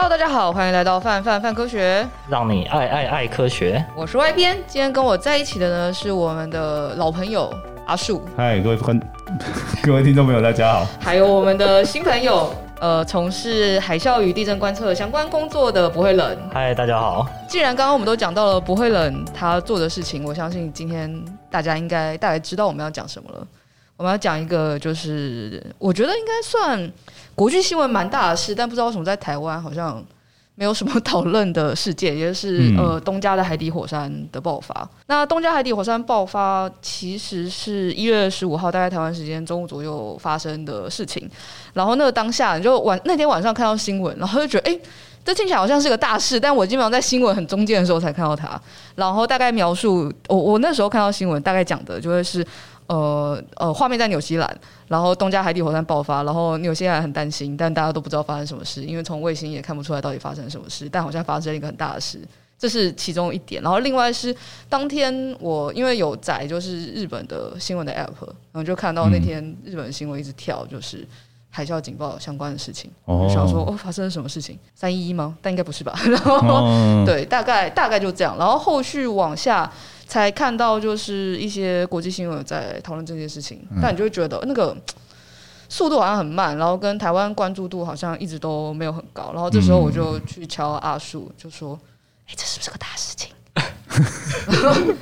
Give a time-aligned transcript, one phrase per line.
[0.00, 3.84] Hello，大家好，欢迎来到范范范科学，让你爱爱爱科学。
[3.96, 7.52] 我是外编，今天跟我在一起的呢是我们的老朋友
[7.84, 8.22] 阿树。
[8.36, 9.00] 嗨，各位观，
[9.82, 10.86] 各位听众朋友，大家好。
[11.00, 16.38] 还有我们的新朋友，呃，从事海啸与地震观测相关工作的不会冷。
[16.54, 17.26] 嗨，大家好。
[17.48, 21.12] 既然刚刚我们都讲到了不会冷他做的事情，我相信今天
[21.50, 23.44] 大家应该大概知道我们要讲什么了。
[23.98, 26.90] 我们要讲一个，就是我觉得应该算
[27.34, 30.02] 国际新闻蛮大的事，但不知道为什么在台湾好像
[30.54, 34.88] 没有什么讨论的事件，也就是、嗯、呃东加的海底火山的爆发。
[35.08, 41.28] 那东加海底火山爆发其实是一月十五号，大概台湾时间中午左右发生的事情。
[41.74, 44.78] 然后那个当下，你就晚那天晚上看到新闻，然后就觉得，哎，
[45.24, 46.38] 这听起来好像是个大事。
[46.38, 48.60] 但我基本上在新闻很中间的时候才看到它。
[48.94, 52.46] 然后大概描述，我我那时候看到新闻，大概讲的就会是。
[52.88, 62.18] 呃呃，画面在纽西兰，然后东加海底火山爆发，然后纽西兰很担心，但大家都不知道发生什么事，因为从卫星也看不出来到底发生什么事，但好像发生了一个很大的事，
[62.58, 63.62] 这是其中一点。
[63.62, 64.34] 然后另外是
[64.70, 71.06] 当天我因为有载就是日本的新闻的 app，然后就看到那天日本新闻一直跳，就是
[71.50, 74.58] 海啸警报相关的事情，我就想说哦，发生了什么事情？
[74.74, 75.36] 三一一吗？
[75.42, 75.92] 但应该不是吧？
[76.08, 79.70] 然后对，大概大概就这样，然后后续往下。
[80.08, 84.74] 才看到就是一些国际新闻在讨论这件事情，嗯，但你就会觉得那个
[85.68, 89.30] 速度好像很慢，然后跟台湾关注度好像一直都没有很高。
[89.34, 91.78] 然后这时候我就去敲阿树，就说
[92.26, 93.30] ：“哎，这是不是个大事情？”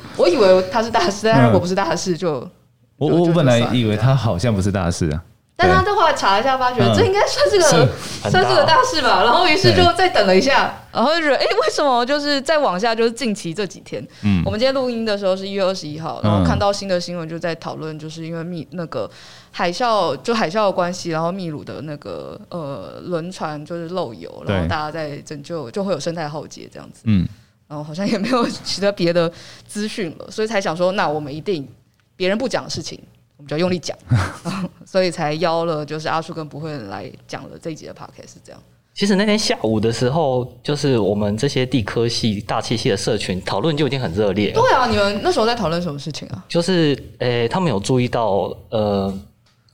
[0.16, 2.50] 我以为他是大事，但如果不是大事就，就
[2.96, 5.22] 我我本来以为他好像不是大事啊。
[5.58, 9.22] 但他后来查一下，发觉这应该算是个是算是个大事吧。
[9.24, 14.06] 然后于是就再等了一下，然后就觉得哎，为什么就是再往下就是近期这几天？
[14.22, 19.10] 嗯，我们今天录音的时候是一月二十一号，然后看到新的新闻就在讨论，就是因为秘那个
[19.50, 27.00] 海啸就海啸的关系，然后秘鲁的那个呃轮船就是漏油，然后大家在拯救，就会有生态浩劫这样子。
[27.04, 27.27] 嗯，
[27.66, 29.33] 然后好像也没有其他别的
[29.66, 31.66] 资讯了，所以才想说，那我们一定
[32.14, 33.00] 别人不讲的事情。
[33.36, 33.97] 我们就要用力讲，
[34.86, 38.61] 所以才邀了就是阿叔跟不会冷来讲了这一集的 podcast 是这样。
[38.95, 44.55] 其实那天下午的时候，就是我们这些地科系、大气系的社群讨论就已经很热烈了。
[44.55, 46.42] 对啊，你们那时候在讨论什么事情啊？
[46.48, 49.13] 就是诶、欸，他们有注意到呃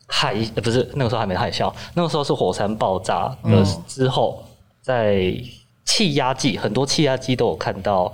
[0.09, 4.43] 海呃不是那个时候还没海啸，那个时候是火山爆炸的之后，
[4.83, 5.33] 在
[5.84, 8.12] 气压计很多气压计都有看到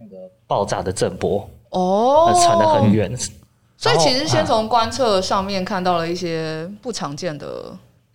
[0.00, 3.14] 那个爆炸的震波哦，传得很远。
[3.78, 7.46] 所以其实先从观测上面看到了一些不常见的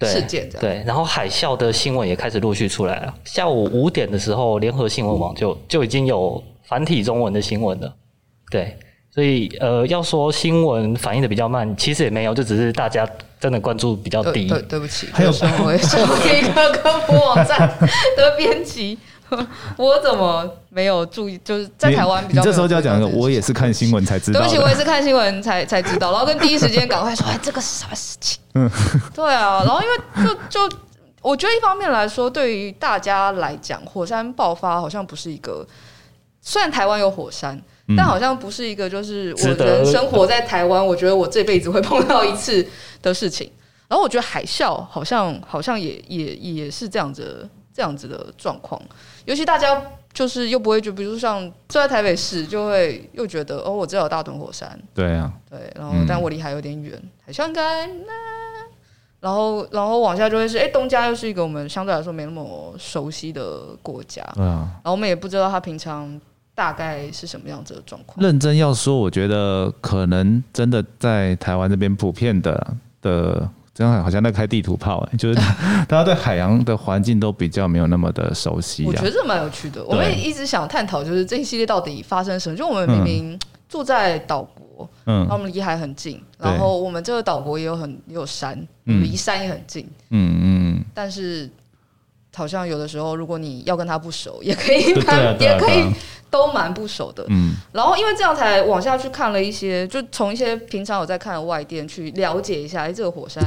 [0.01, 3.13] 事件，这样对，然后海啸的新闻也开始陆续出来了。
[3.23, 7.93] 下午五点的时候，联合新闻网就就已经有繁体中文的新闻了。
[8.49, 8.75] 对，
[9.13, 13.07] 所以呃，要说新闻反应的比较慢，其实也没有，就只是大家
[13.39, 14.47] 真的关注比较低。
[14.47, 17.59] 对，对，对不起，还有身为身为一个科普网站
[18.17, 18.97] 的编辑。
[19.77, 21.39] 我怎么没有注意？
[21.43, 22.41] 就是在台湾比较。
[22.41, 24.39] 你这时候就要讲，我也是看新闻才知道。
[24.39, 28.41] 对不起，我也是看新闻才才知道，然后跟第一时间赶快说，哎，这个是什么事情？
[28.55, 28.69] 嗯，
[29.13, 29.63] 对啊。
[29.65, 30.77] 然后因为就就
[31.21, 35.65] 我觉得一方面来说，对于大家来讲，火山爆发好像不是一个，
[36.41, 37.61] 虽然台湾有火山，
[37.95, 42.67] 但好像不是一个就是我人生活在台湾，我觉得我这辈子会碰到一次
[43.01, 43.49] 的事情。
[43.87, 48.81] 然后我觉得海啸好像好像也也也是这样子这样子的状况。
[49.25, 49.81] 尤其大家
[50.13, 58.11] 就是又不会就比如像住在台北市，就会又觉得哦，我知道有大屯火山，对啊，对，然后但我离海有点远，海啸应该那，
[59.19, 66.19] 然后然后往下就会是，哎，东家又是一个我们相对来说没那么熟悉的国家，嗯，然后我们也不知道他平常
[66.53, 68.21] 大概是什么样子的状况。
[68.25, 73.49] 认真要说，我觉得可能真的在台湾这边普遍的的。
[73.73, 75.35] 这样好像在开地图炮， 就是
[75.87, 78.85] 大家对海洋的环境都比较没有那么的熟悉。
[78.85, 79.83] 我觉得这蛮有趣的。
[79.85, 82.55] 我们也一直想探讨，就是这一系列到底发生什么？
[82.55, 83.39] 就我们明明
[83.69, 90.85] 住在岛国，嗯，然后我们离海很近，然后我们这个岛国也有很也有山，离山也很近，嗯嗯。
[90.93, 91.49] 但是
[92.35, 94.87] 好像有的时候，如果你要跟他不熟，也可以，
[95.39, 95.85] 也可以。
[96.31, 103.43] 都蛮不熟的，嗯，然后因为这样才往下去看了一些，就从一些平常有在看的外电去了解一下，哎，这个火山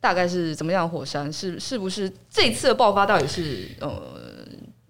[0.00, 1.32] 大概是怎么样的火山？
[1.32, 3.90] 是是不是这次的爆发到底是呃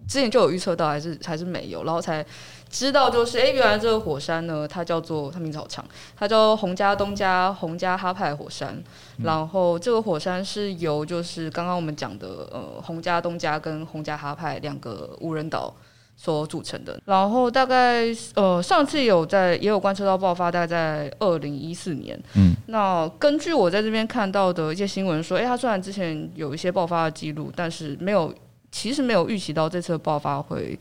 [0.08, 1.84] 之前就有预测到，还是还是没有？
[1.84, 2.24] 然后才
[2.68, 5.84] 知道就是，哎，原来这个火山呢，它叫做它名字好长，
[6.16, 8.76] 它叫洪家东加洪加哈派火山。
[9.22, 15.72] 然后这个火山是由就是刚刚我们讲的呃洪家东加跟洪加哈派两个无人岛。
[16.16, 22.18] 所组成的，然后大概呃上次有在也有观测到爆发，大概在二零一四年。
[22.34, 28.34] 嗯，那根据我在这边看到的一些新闻说，哎，它虽然之前有一些爆发的记录，但是没有
[28.72, 30.78] 其实没有预期到这次的爆发会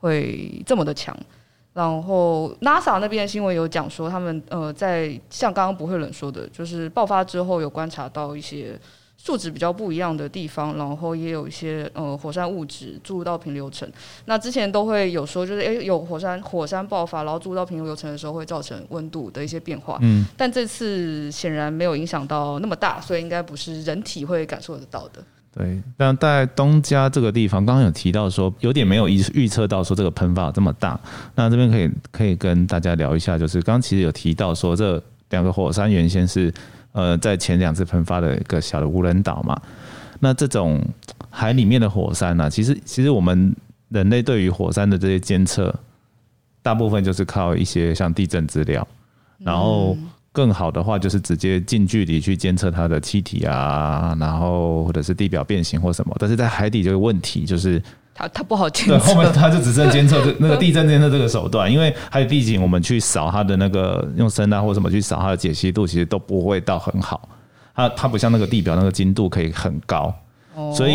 [0.00, 1.16] 会这么的强。
[1.72, 8.76] 然后 NASA 那边的新闻有讲说，他们呃在像刚刚不会冷说的，就是爆发之后有观察到一些
[9.22, 13.86] 数值比较不一样的地方，然后也有一些呃火山物质注入到平流层。
[14.24, 19.98] 那之前都会有说，就是诶有火山火山爆发，然后注入到平流层的时候会造成温度的一些变化。
[20.00, 25.22] 嗯，但这次显然没有影响到那么大，所以应该不是人体会感受得到的。
[25.54, 30.98] 对，但在东加这个地方，刚刚有提到说有点没有预预测到说这个喷发这么大。
[31.34, 36.54] 那这边可以可以跟大家聊一下，就是刚刚其实有提到说这两个火山原先是
[36.92, 39.60] 呃在前两次喷发的一个小的无人岛嘛。
[40.18, 40.82] 那这种
[41.30, 43.54] 海里面的火山呢、其实其实我们
[43.88, 45.74] 人类对于火山的这些监测，
[46.62, 48.86] 大部分就是靠一些像地震资料，
[49.38, 49.96] 然后。
[50.32, 56.14] 更好的话，就是直接近距离去监测它的气体啊，然后或者是地表变形或什么。
[56.20, 57.82] 但是在海底这个问题就是，
[58.14, 58.98] 它它不好监测。
[58.98, 67.28] 对，后面它就只剩监测这 那个地震监测这个手段，因为还有地景我们去扫它的那个用声呐或什么去扫它的解析度，其实都不会到很好。
[67.74, 70.14] 它它不像那个地表那个精度可以很高，
[70.74, 70.94] 所以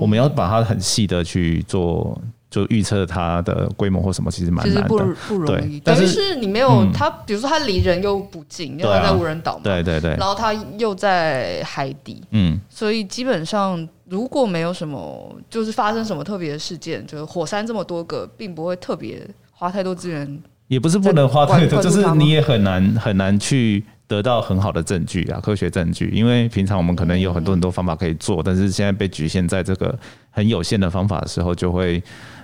[0.00, 2.20] 我们要把它很细的去做。
[2.50, 4.98] 就预测它的规模或什么，其实蛮难的，不
[5.28, 5.78] 不容易。
[5.84, 10.16] 但是你没有它，比如说它离人又不近，因为它在无人岛嘛，对对对。
[10.16, 20.42] 然后它又在海底，嗯，所以基本上如果没有什么，就是发生什么特别的事件，就是火山这么多个，并不会特别花太多资源。
[20.66, 26.10] 也不是不能花太多，就是你也很难很难去得到很好的证据啊，科学证据。
[26.12, 29.96] 因为平常我们可能有很多很多方法可以做，但是现在被局限在这个
[30.30, 32.02] 很有限的方法的时候，就会。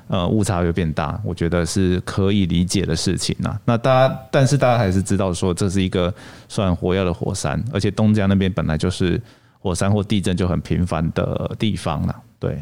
[0.09, 3.59] 呃，误差会变大，我觉得是可以理解的事情呐。
[3.65, 6.15] 那大家，但是大家还是知道说，这是一个
[6.49, 9.21] 算活跃的火山，而且东江那边本来就是
[9.67, 12.15] 火山或地震就很频繁的地方了。
[12.39, 12.61] 对。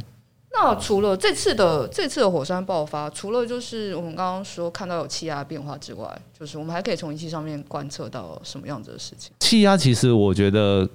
[0.52, 6.08] 那除了这次的这次的火山爆发，除了就是我们刚刚说看到有气压变化之外，
[6.38, 9.32] 就是我们还可以从仪器上面观测到什么样子的事情？
[9.40, 10.88] 气压其实我觉得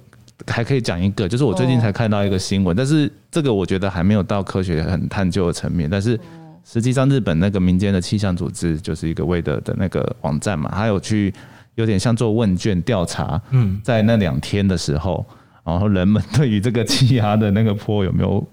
[0.48, 6.18] 还可以讲一个，就是我最近才看到一个新闻，但是这个我觉得还没有到科学很探究的层面，但是。
[6.62, 11.32] 实际上，日本那个民间的气象组织就是一个 weather 的那个网站嘛，还有去
[11.74, 13.40] 有点像做问卷调查。
[13.50, 15.24] 嗯，在那两天的时候，
[15.72, 18.46] 然后人们对于这个气压的那个坡有没有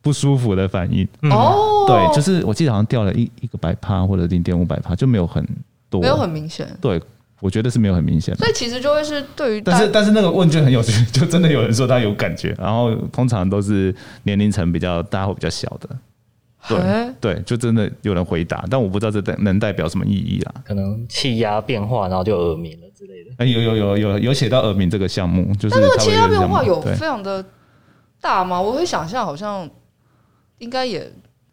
[0.00, 1.06] 不舒服的反应？
[1.30, 5.46] 哦，对，就是我记得好像掉了一一个百帕或者零点五百帕，就没有很
[5.88, 6.68] 多，没有很明显。
[6.80, 7.00] 对，
[7.40, 8.34] 我觉得是没有很明显。
[8.36, 13.94] 所以其实就会是对于，但是但是那个问卷很有趣，就真的有人说他有感觉，然后通常都是
[14.24, 15.88] 年龄层比较大或比较小的。
[16.68, 20.54] 对对，就真的有人回答，但我不知道这代能代表什么意义啦。
[20.64, 23.30] 可能气压变化，然后就耳鸣了之类的。
[23.38, 25.74] 哎，有有有有有写到耳鸣这个项目，就是。
[25.74, 27.44] 但那个气压变化有非常的
[28.20, 28.60] 大吗？
[28.60, 29.68] 我会想象好像
[30.58, 31.06] 应该也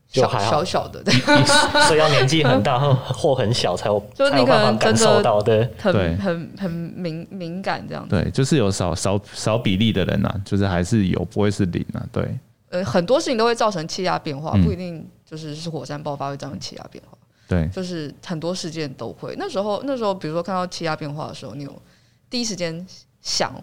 [0.07, 1.03] 小小小的，
[1.87, 8.09] 所以要年纪很大或或很小才有，就是你可能感受到的，很很很敏敏感这样子。
[8.15, 12.23] 对，就是有少少少比例的人啊，就是还是有，不会是零啊，对。
[12.71, 17.17] 呃，很多事情都会造成气压变化，不一定就是是火山爆发会造成气压变化。
[17.47, 19.35] 对，就是很多事件都会。
[19.37, 21.81] 那时候，那时候，比如说看到气压变化的时候，你有
[22.29, 22.87] 第一时间
[23.21, 23.53] 想，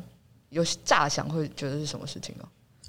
[0.50, 2.46] 有乍想会觉得是什么事情吗？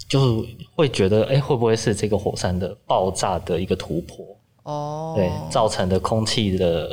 [0.09, 4.25] 就会觉得，哎、欸，会不会是这个火山的爆炸的一个突破？
[4.63, 6.89] 哦，对，造成的空气的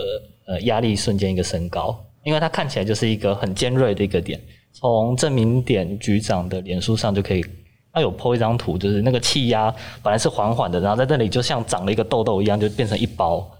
[0.46, 4.40] 呃压力瞬间一个升高，因为它看起来就是一个很尖锐的一个点。
[4.72, 7.44] 从证明点局长的脸书上就可以。
[7.96, 13.50] 他有 po 一张图，就是那个气压本来是缓缓的，然后在这里就像长了一个痘痘一样，就变成一包，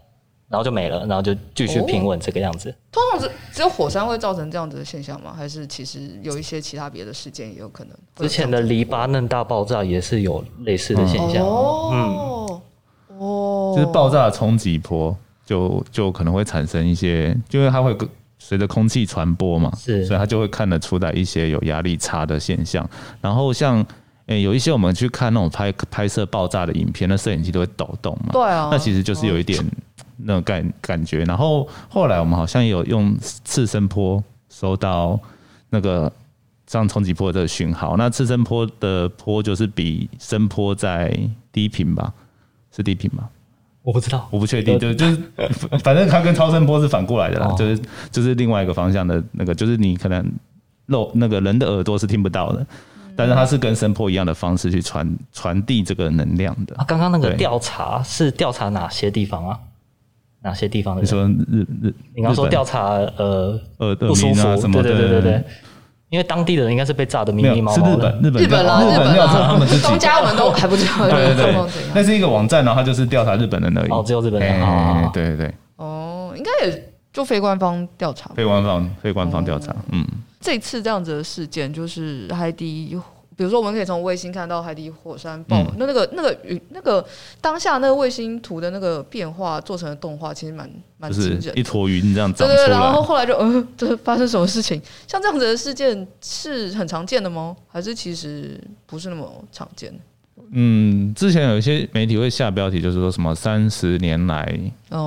[0.50, 2.69] 然后就没了，然后就继续平稳这个样子。
[2.69, 5.33] 哦、通常是只有火山会造成这样子的现象吗？
[5.35, 7.97] 还是其实有一些其他别的事件也有可能？
[8.16, 11.43] 之前的黎巴嫩大爆炸也是有类似的现象。
[11.43, 12.61] 哦，
[13.09, 15.16] 嗯、哦，就是爆炸的冲击波
[15.47, 17.97] 就就可能会产生一些，因为它会
[18.38, 22.87] 随着空气传播嘛，是，所以它就会看得出来一些有压力差的现象。
[23.23, 23.83] 然后像。
[24.26, 28.30] 诶、欸，有一些我们去看那种拍拍摄爆炸的影片，那摄影机都会抖动嘛。
[28.33, 28.68] 对啊。
[28.73, 29.64] 那其实就是有一点
[30.16, 31.25] 那种感感觉。
[31.25, 35.18] 然后后来我们好像也有用次声波收到
[35.71, 36.12] 那个
[36.66, 37.97] 上冲击波的讯号。
[37.97, 41.16] 那次声波的波就是比声波在
[41.52, 42.12] 低频吧？
[42.75, 43.28] 是低频吗？
[43.83, 44.76] 我不知道，我不确定。
[44.76, 45.16] 就就是
[45.85, 47.80] 反正它跟超声波是反过来的啦，就是
[48.11, 50.28] 就是另外一个方向的那个，就是你可能
[50.87, 52.66] 漏那个人的耳朵是听不到的。
[53.16, 56.76] 但是它是跟声波一样的方式去传传递这个能量的。
[56.87, 59.58] 刚刚那个调查是调查哪些地方啊？
[60.42, 61.02] 哪些地方的？
[61.02, 61.94] 你说日日？
[62.14, 64.80] 你刚说调查呃呃不舒服啊什么？
[64.80, 65.44] 对对对对对。
[66.08, 67.85] 因因为当地的人应该是被炸的密密麻麻。
[67.85, 69.82] 是日本，日本，日本啦，日本调查他们自己。
[69.82, 71.06] 东家我们都还不知道。
[71.11, 71.54] 对对对，
[71.94, 73.90] 那是一个网站，然后他就是调查日本人而已。
[73.90, 75.11] 哦，只有日本人。
[75.12, 75.54] 对对对。
[75.76, 78.30] 哦，应该也就非官方调查。
[78.35, 79.76] 非官方，非官方调查。
[79.92, 80.06] 嗯。
[80.47, 82.97] 这次这样子的事件，就是海底。
[83.38, 87.07] 比如说，我们可以从卫星看到海底火山爆，嗯、那那个那个云那个
[87.38, 91.59] 当下那个卫星图的那个变化做成的动画，其实蛮蛮惊人。
[91.59, 92.43] 一坨云这样子。
[92.43, 94.81] 对对对，然后后来就嗯，这发生什么事情？
[95.07, 97.55] 像这样子的事件是很常见的吗？
[97.69, 99.93] 还是其实不是那么常见？
[100.53, 104.59] 嗯，之前有一些媒体会下标题，就是说什么三十年来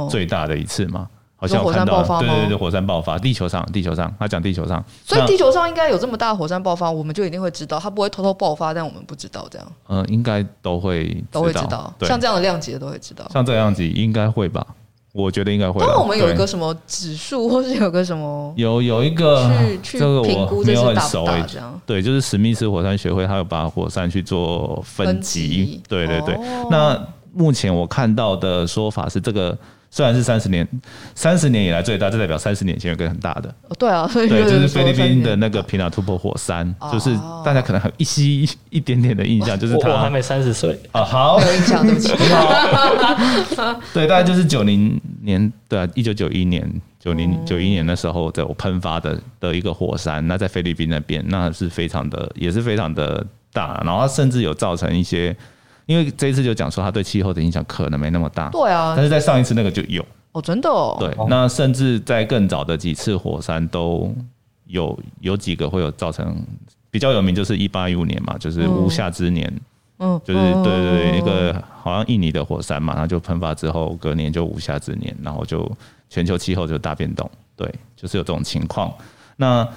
[0.07, 0.99] 最大的一次嘛。
[0.99, 2.27] 哦好像火山爆发吗？
[2.27, 9.65] 对对对，火山爆发，地球上，地球上，他讲地球上，所以地球上应该有这么大的火山爆发，我们就一定会知道，它不会偷偷爆发，但我们不知道这样。
[9.87, 14.67] 嗯，应该都会都会知道，像这样的量级的都会知道，像这样子应该会吧？
[15.13, 15.79] 我觉得应该会。
[15.79, 18.53] 那我们有一个什么指数，或是有个什么？
[18.57, 19.49] 有有一个
[19.81, 21.81] 去去评估这是大不大这样？
[21.85, 25.81] 对，就是史密斯火山学会，他有把火山去做分级。
[25.87, 26.37] 对对对。
[26.69, 27.01] 那
[27.33, 29.57] 目前我看到的说法是这个。
[29.91, 30.67] 虽然是三十年，
[31.15, 33.49] 三十年以来最大，这代表三十年前有个很大的。
[33.67, 38.23] 哦，对啊，对，就是菲律宾的那个皮纳突破火山，就是大家可能还有一些
[38.69, 42.13] 一点点的印象，就是他我还没三十岁啊，好，没有印象，对不起。
[43.91, 55.35] 对，大概就是九零年，对啊，一九九一年，九零九一年的时候，在我喷发的的一个火山，那在菲律宾那边，那是非常的，也是非常的大，然后它甚至有造成一些。
[55.89, 58.47] 因为这一次就讲说，它对气候的影响可能没那么大。
[58.51, 60.95] 对啊，但是在上一次那个就有哦，真的哦。
[60.99, 64.15] 对，那甚至在更早的几次火山都
[64.67, 66.45] 有有几个会有造成
[66.91, 69.51] 比较有名，就是一八一五年嘛，就是无夏之年。
[69.97, 75.67] 嗯，就是对对对，一个好像印尼的火山嘛，然后就喷发之后，隔年就无夏之年，然后就
[76.07, 77.27] 全球气候就大变动。
[77.55, 78.93] 对，就是有这种情况。
[79.37, 79.67] 那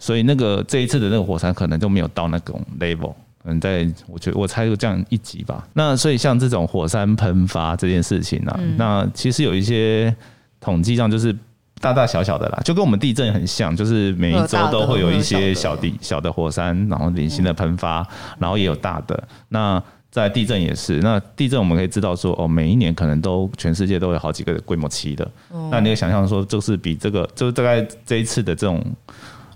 [0.00, 3.14] 所以那个这一次的那个火山可能就没有到那种 level。
[3.44, 5.66] 嗯，在我觉得我猜有这样一集吧。
[5.72, 10.14] 那所以像这种火山喷发这件事情呢、啊，嗯、那其实有一些
[10.60, 11.34] 统计上就是
[11.80, 18.06] 大大小小的啦，就跟我们地震很像，就是每一周都会有一些小地小的火山，然后零星的喷发，
[18.38, 19.22] 然后也有大的。
[19.48, 25.26] 那在地震也是，那地震我们可以知道说，哦，每一年可能都全世界都有好几个规模期的。
[25.70, 28.84] 那你可以想象说，就是比这个，就是大概这一次的这种。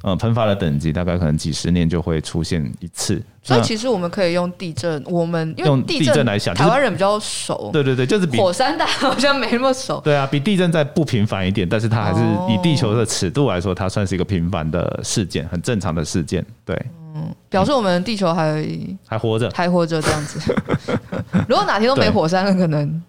[0.05, 7.71] 呃，喷发的等级大概可能几十年就会出现一次，所以其实我们可以用地震，我们用地震来想，台湾人比较熟。
[7.73, 9.99] 对对对，就是比火山大好像没那么熟。
[10.05, 12.21] 对啊，比地震再不频繁一点，但是它还是
[12.53, 16.45] 以地球的尺度来说，它算是一个频繁的事件，很正常的事件。
[16.67, 16.79] 对，
[17.15, 18.63] 嗯，表示我们地球还
[19.07, 20.55] 还活着，还活着这样子。
[21.49, 23.03] 如果哪天都没火山了，可能。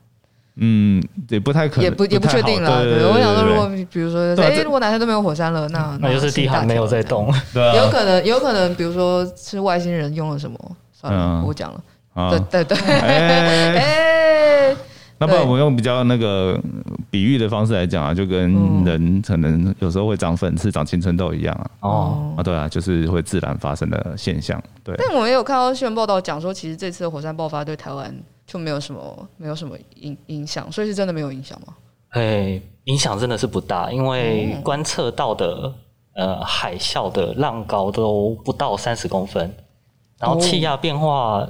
[0.57, 2.83] 嗯，也不太可能，也不也不确定了。
[2.83, 7.29] 对，我想说，如果比如说，哎，如果哪天都没有火山了，那那就是地还没有在动。
[7.53, 10.57] 对，有可能，有可能，比如说是外星人用了什么？
[10.93, 11.81] 算了，我讲了。
[12.31, 12.77] 对对对。
[12.87, 14.75] 哎，
[15.17, 16.57] 那不然我们用比较那个
[17.11, 18.53] 比喻的方式来讲啊，就跟
[18.85, 21.67] 人可能有时候会长粉刺、长青春痘一样啊。
[21.81, 22.33] 哦。
[22.37, 24.61] 啊，对啊，就是会自然发生的现象。
[24.85, 24.95] 对。
[24.97, 28.15] 但我也有看到新闻报道讲说，其实这次的火山爆发对台湾。
[28.45, 31.75] 就没有什么，没有什么影影响，所以是真的没有影响吗？
[32.09, 35.73] 哎，影响真的是不大，因为观测到的
[36.15, 39.53] 呃海啸的浪高都不到三十公分，
[40.19, 41.49] 然后气压变化。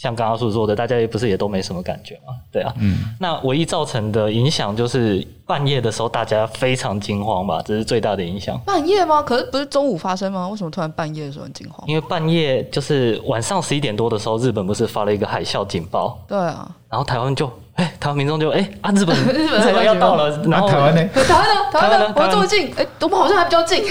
[0.00, 2.32] 像刚刚所说的，大家也不是也都没什么感觉嘛？
[2.52, 8.56] 对啊，嗯，那唯一造成的影响就是半夜的时候大家非常惊慌吧，这是最大的影响。
[8.60, 9.20] 半夜吗？
[9.20, 10.48] 可是不是中午发生吗？
[10.48, 11.84] 为什么突然半夜的时候很惊慌？
[11.88, 16.16] 因为半夜就是晚上十一点多的时候，日本不是发了一个海啸警报？
[16.28, 21.08] 对啊，然后台湾就哎，台湾民众就哎啊，日本 日本要到了，然后台湾呢？
[21.12, 21.72] 台湾呢？
[21.72, 22.12] 台湾呢？
[22.14, 23.82] 我们这么近，哎，我们好像还比较近。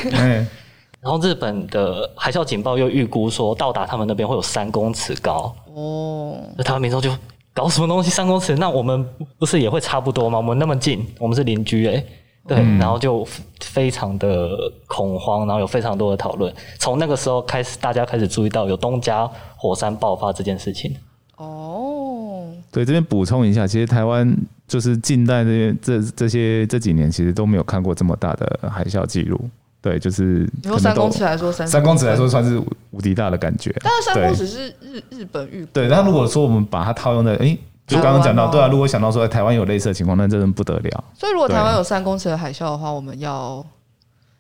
[1.02, 6.36] 然后日本的海啸警报又预估说，到达他们那边会有三公尺高哦。
[6.58, 7.10] 那台湾民众就
[7.54, 8.56] 搞什么东西三公尺？
[8.56, 10.38] 那我们不是也会差不多吗？
[10.38, 12.08] 我们那么近，我们是邻居哎、欸，
[12.48, 12.58] 对。
[12.58, 13.26] 嗯、然后就
[13.62, 14.50] 非常的
[14.88, 16.54] 恐慌，然后有非常多的讨论。
[16.80, 20.96] 从那个时候开始，大家开始注意到有东加火山爆发这件事情。
[21.38, 24.36] 哦，对，这边补充一下，其实台湾
[24.68, 29.40] 就是近代这边这这些这几年，其实都没有看过这么大的海啸记录。
[29.82, 33.74] 对，就是用三公尺来说，三三公尺来说算是无敌大的感觉。
[33.82, 35.70] 但是三公尺是日日本预估。
[35.72, 41.04] 对，但如果说我们把它套用在，哎，就刚刚讲到，对啊，如果想到说台湾有类似的情况，那真的不得了。
[41.14, 43.66] 所以如果台湾有三公尺的海啸的话，我们要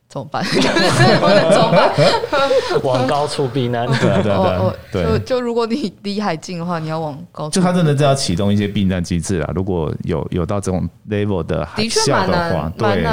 [0.09, 0.43] 怎么办？
[0.51, 1.91] 怎么办？
[2.83, 3.87] 往高处避难。
[3.87, 5.03] 对啊，对啊，对。
[5.03, 7.51] 就就如果你离海近的话，你要往高处。
[7.51, 9.51] 就他真的是要启动一些避难机制啊！
[9.55, 13.07] 如果有有到这种 level 的海啸的话，对。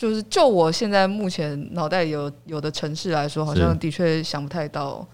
[0.00, 5.06] 就是就我现在目前脑袋有有的城市来说，好像的确想不太到。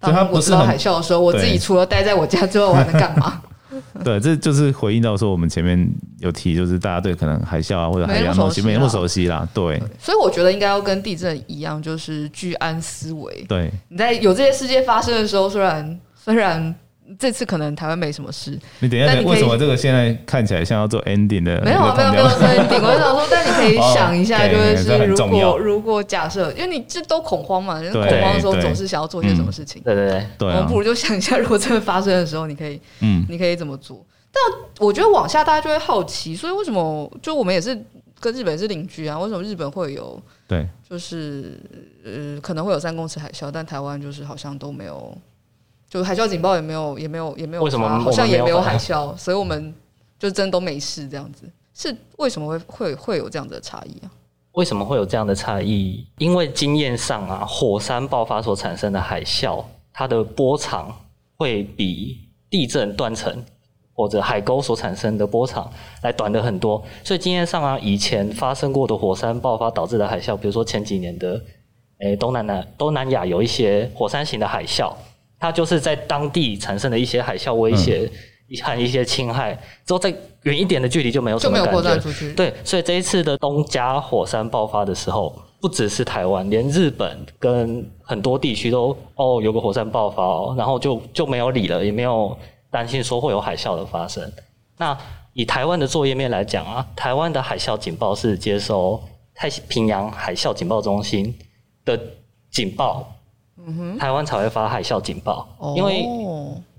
[0.00, 3.40] 当我知道海啸的时候，我自己除了待在我家之外，我还能干嘛？
[4.02, 9.48] 对，这就是回应到说，我们前面有提，就是大家对可能海啸啊或者海洋东西没那么熟悉啦。
[9.54, 13.44] 对，所以我觉得应该要跟地震一样，就是居安思危。
[13.48, 16.74] 对，你在有这些事件发生的时候，虽然虽然。
[17.18, 18.58] 这次可能台湾没什么事。
[18.80, 21.60] 你等一下，为什么这个现在看起来像要做 ending 的？
[21.62, 22.80] 没有没有没有做 ending。
[22.80, 29.82] 我想说，但你可以想一下，就是如果如果假设，因为你这都恐慌嘛，恐慌的时候总是想要做些什么事情。
[29.82, 30.48] 对对对，对。
[30.48, 34.04] 我们不如就想一下，如果真的发生的时候，你可以，嗯，你可以怎么做？
[34.32, 34.42] 但
[34.78, 37.78] 我觉得往下大家就会好奇，所以为什么就我们也是
[38.18, 39.18] 跟日本是邻居啊？
[39.18, 40.18] 为什么日本会有？
[40.48, 41.60] 对，就是
[42.04, 45.14] 呃，可能会有三公尺海啸，但台湾就是好像都没有。
[45.92, 49.74] 就海啸警报也没有，也没有，也没有，为什么好像也没有海 啸，所以我们
[50.18, 51.46] 就真都没事这样子。
[51.74, 54.08] 是为什么会会会有这样的差异啊？
[54.52, 56.06] 为什么会有这样的差异？
[56.16, 60.90] 因为经验上啊，火山爆发所产生的海啸，它的波长
[61.36, 63.44] 会比地震断层
[63.92, 65.70] 或者海沟所产生的波长
[66.00, 66.82] 来短的很多。
[67.04, 71.34] 所以经验上啊，以前发生过的火山爆发导致的海啸，比如说前几年的，
[71.98, 74.90] 诶、欸，东南南东南亚有一些火山型的海啸。
[75.42, 78.08] 它就是在当地产生的一些海啸威胁
[78.62, 79.52] 和一些侵害，
[79.84, 80.08] 之后再
[80.42, 81.66] 远一点的距离就没有什么感觉。
[81.66, 82.32] 就没有扩散出去。
[82.34, 92.38] 对，所以这一次的东加火山爆发的时候，不只是台湾，连日本跟很多地区都哦有个火山爆发哦，然后就就没有理了，也没有
[92.70, 94.32] 担心说会有海啸的发生。
[94.76, 94.96] 那
[95.32, 99.02] 以台湾的作业面来讲啊，台湾的海啸警报是接收
[99.34, 101.36] 太平洋海啸警报中心
[101.84, 101.98] 的
[102.48, 103.11] 警报。
[103.98, 106.06] 台湾才会发海啸警报，哦，因为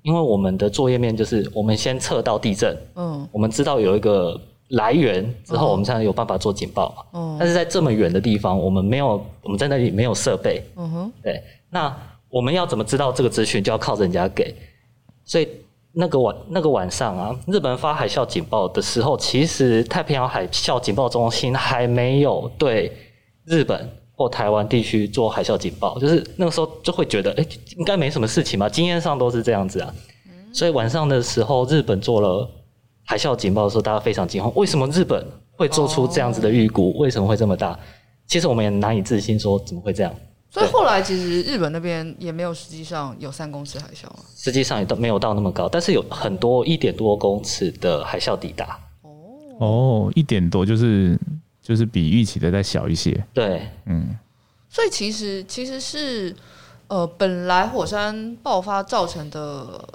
[0.01, 7.03] 因为我们的作业面就是我们先测到地震，嗯，我们知道有一个来源之后，我们才能有办法做警报嘛。
[7.13, 11.95] 嗯，但是在这么远的地方，我们没有，我们在那里没有设备，嗯哼，对，那
[12.29, 14.53] 我们要怎么知道这个资讯，就要靠人家给。
[15.23, 15.47] 所以
[15.93, 22.91] 那个晚那个晚上啊，日本发海啸警报的时候，其实太平洋海啸警报中心还没有对
[23.45, 23.89] 日本。
[24.15, 29.93] 或台湾地区做海啸警报，就是那个时候就会觉得，哎、欸，应该没什么事情嘛，经验上都是这样子啊。
[30.53, 32.47] 所以晚上的时候，日本做了
[33.03, 34.53] 海啸警报的时候，大家非常惊慌。
[34.55, 35.25] 为什么日本
[35.57, 36.95] 会做出这样子的预估？
[36.97, 37.77] 为什么会这么大？
[38.27, 40.13] 其实我们也难以置信，说怎么会这样。
[40.51, 44.19] 所以后来其实日本那边也没有实际上有三公尺海啸啊。
[44.37, 48.79] 实际上也都没有到那么高，但是有很多一点多公尺的海啸抵达。
[49.01, 49.09] 哦
[49.59, 51.19] 哦，一点多就是。
[51.63, 54.13] 就是比预期的再小一些，对，嗯，
[54.69, 56.35] 所以其实其实是，
[56.87, 59.39] 呃，本来火山爆发造成的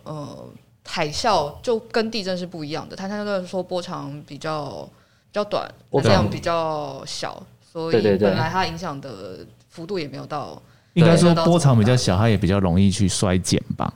[0.04, 0.48] 呃
[0.86, 4.88] 海啸就跟地震是不一样的，它相对来说波长比较
[5.30, 5.70] 比较短，
[6.02, 10.60] 这样比较小，所以本来它影响的幅度也没有到，
[10.94, 13.92] 应该说波长比较小，它也比较容易去衰减吧。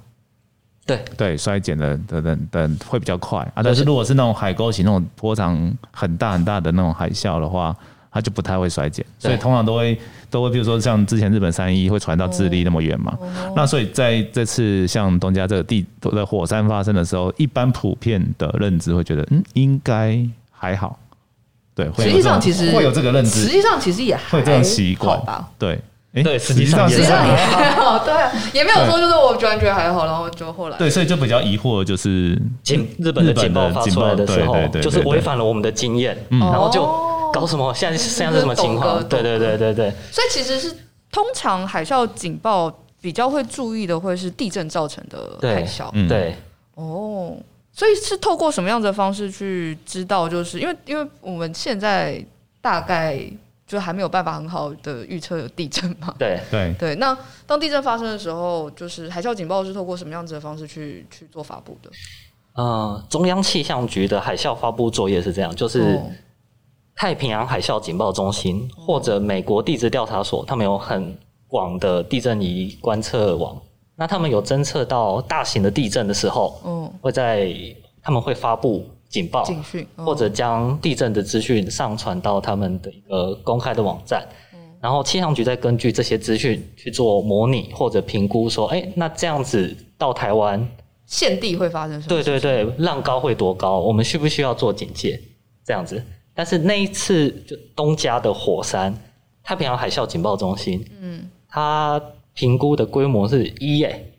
[0.87, 1.05] 对。
[1.17, 3.41] 对，衰减的等等等会比较快。
[3.55, 7.75] 啊，但是如果是那种海沟型那种波长很大很大的那种海啸的话，
[8.11, 13.17] 它就不太会衰减，所以通常都会都会，比如说像之前日本三一会传到智利那么远嘛，
[13.57, 20.19] 那所以在这次像东加这个地的火山发生的时候，一般普遍的认知会觉得，嗯，应该
[20.51, 20.99] 还好，
[21.75, 25.19] 对，实际上其实会有这个认知，实际上其实也还会这样习惯。
[25.25, 25.81] 吧，对。
[26.15, 28.13] 哎，对，实际上实际上也还好， 对，
[28.53, 36.83] 也没有说就是我突然觉得还好，然后就后来对，所以就比较疑惑，就是警日本的警报发出来的时候，就是违反了我们的经验，然后就
[37.33, 37.73] 搞什么？
[37.73, 39.03] 现在现在是什么情况？
[39.09, 39.91] 对对对对对。
[40.11, 40.71] 所以其实是
[41.11, 42.71] 通常海啸警报
[43.01, 45.91] 比较会注意的，会是地震造成的海啸。
[46.07, 46.37] 对，
[46.75, 47.35] 哦，
[47.73, 50.29] 所以是透过什么样的方式去知道？
[50.29, 52.23] 就是因为因为我们现在
[52.61, 53.19] 大概。
[53.73, 56.15] 就还没有办法很好的预测有地震嘛？
[56.19, 56.95] 对对对。
[56.97, 61.91] 那当地震发生的时候，就是海啸警报是透过什么样子的方式去去做发布的？
[62.53, 65.99] 呃，中央气象局的海啸发布作业是这样，就是
[66.95, 71.17] 太平洋海啸警报中心、哦、或者美国地质调查所，他们有很
[71.49, 73.59] 广的地震仪观测网。
[73.97, 77.51] 那他们有侦测到大型的地震的时候，嗯，会在
[78.03, 78.87] 他们会发布。
[79.13, 90.67] 警报，警讯，或者将地震的资讯上传到他们的一个公开的网站，嗯、然后气象局再根据这些资讯去做模拟或者评估，说，哎、欸，那这样子到台湾
[91.05, 92.09] 现地会发生什么？
[92.09, 93.79] 对对对，浪高会多高？
[93.81, 95.21] 我们需不需要做警戒？
[95.63, 96.03] 这样子。
[96.35, 98.95] 但是那一次就东加的火山，
[99.45, 102.01] 太平洋海啸警报中心，嗯，它
[102.33, 104.12] 评估的规模是一耶，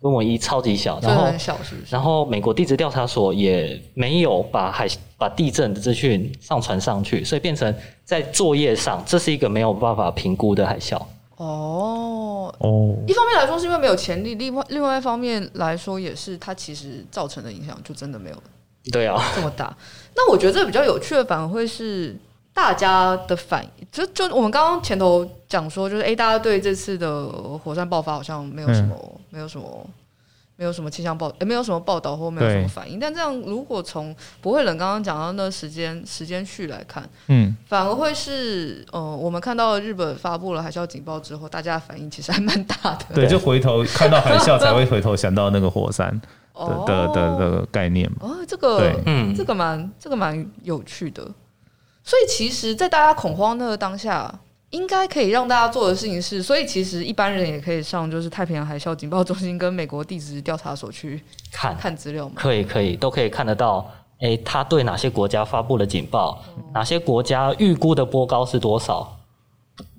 [0.00, 1.86] 规模一超级小，然后很小是不是？
[1.90, 11.00] 然后美国地质调查所也没有把海把地震的资讯上传上去，所以变成在作业上，这是一个没有办法评估的海啸。
[11.36, 18.36] 哦哦，一方面来说是因为没有潜力，另外另外一方面来说也是它其实造成的影响就真的没有
[18.90, 19.76] 对啊这么大。
[20.16, 22.16] 那我觉得这比较有趣的反而会是
[22.58, 27.28] 大家的反应，就就我们刚刚前头讲说，就是哎，大家对这次的
[27.62, 29.86] 火山爆发好像没有什么，嗯、没有什么。
[30.60, 32.98] 没有什么气象报，也没有什么报道或没有什么反应。
[32.98, 43.14] 但这样，如果从不会冷刚刚讲到那时间时间序来看，嗯，反而会是，呃，我们看到日本发布了海啸警报之后，大家的反应其实还蛮大的。
[43.14, 46.10] 对，就回头看到海啸才会回头想到那个火山
[46.52, 48.16] 的 的的的概念嘛。
[48.22, 51.24] 哦，这个，对，嗯，这个蛮这个蛮有趣的。
[52.08, 54.34] 所以其实，在大家恐慌那个当下。
[54.70, 62.34] 应该可以让大家做的事情是，所以其实一般人也可以上，就是太平洋海啸警报中心跟美国地质调查所去看看资料吗？
[62.36, 63.90] 可以，可以，都可以看得到。
[64.20, 66.38] 哎，他对哪些国家发布了警报？
[66.54, 69.10] 嗯、哪些国家预估的波高是多少？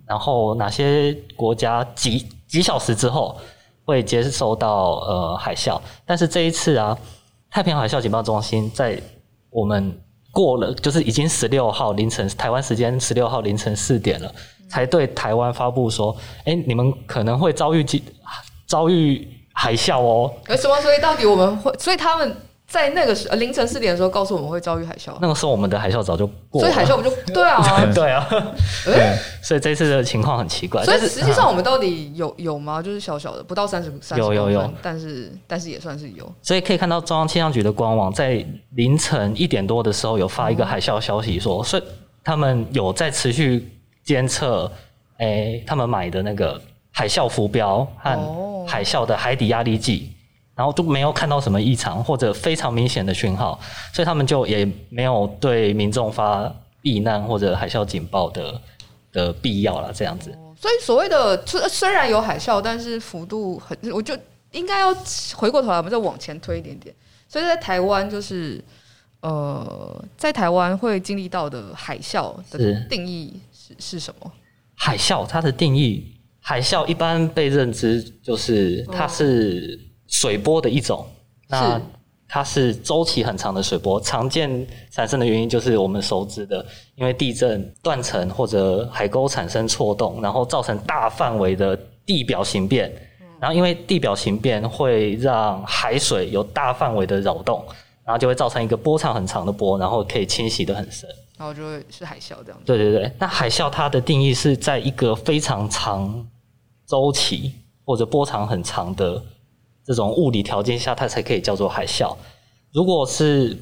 [0.05, 3.35] 然后哪些国家几几小时之后
[3.85, 5.81] 会接收到呃海啸？
[6.05, 6.95] 但是这一次啊，
[7.49, 9.01] 太平洋海啸警报中心在
[9.49, 9.99] 我们
[10.31, 14.31] 过了，就是已经十六号凌晨台湾时间十六号凌晨四点了。
[14.69, 16.15] 才对台湾发布说，
[16.45, 17.83] 哎、你们可能会遭遇
[18.67, 20.31] 遭遇海啸哦。
[20.47, 20.79] 为什么？
[20.79, 21.73] 所以到底我们会？
[21.79, 22.37] 所以他们
[22.69, 25.11] 在那个时凌晨四点的时候告诉我们会遭遇海啸。
[25.19, 26.67] 那个时候我们的海啸早就过了。
[26.67, 27.91] 所以海啸不就对啊？
[27.93, 28.25] 对啊。
[28.85, 29.17] 对。
[29.41, 30.85] 所以这次的情况很奇怪。
[30.85, 32.81] 所以实际上我们到底有有吗？
[32.81, 36.31] 就是小小的，不到三十三有有有，但是但是也算是有。
[36.41, 41.83] 所以可以看到中央气象局的官网在凌晨一点多的时候有发一个海啸消息说，说所以
[42.23, 43.67] 他们有在持续。
[44.01, 44.71] 监测，
[45.17, 46.59] 诶、欸，他们买的那个
[46.91, 50.11] 海啸浮标和海啸的海底压力计，
[50.59, 53.57] 然后都没有看到什么异常或者非常明显的讯号，
[53.93, 58.61] 所以他们就也没有对民众发避难或者海啸警报的
[59.13, 59.93] 的必要了。
[59.93, 64.13] 这样子，所以所谓的虽虽然有海啸，但是幅度很，我就
[64.51, 64.93] 应该要
[65.33, 66.93] 回过头来，我们再往前推一点点。
[67.29, 68.61] 所以在台湾，就是
[69.21, 73.39] 呃，在台湾会经历到的海啸的定义。
[73.77, 74.29] 是什么？
[74.75, 81.07] 海啸它的定义，海啸一般被认知就是它是水波的一种，哦、
[81.49, 81.81] 那
[82.27, 86.63] 它是周期很长的水波，常见产生的原因就是我们熟知的，
[86.95, 92.91] 因为地震断层或者海沟产生错动，然后造成大范围的地表形变，
[93.39, 97.63] 然后因为地表形变会让海水有大范围的扰动，
[98.03, 101.09] 然后就会造成一个波长很长的波，然后可以侵袭的很深。
[101.37, 102.65] 然后就会是海啸这样子。
[102.65, 106.27] 对对对，那海啸它的定义是在一个非常长
[106.85, 107.53] 周期
[107.85, 109.23] 或者波长很长的
[109.89, 112.15] 这种物理条件下，它才可以叫做海啸。
[112.71, 113.57] 如果是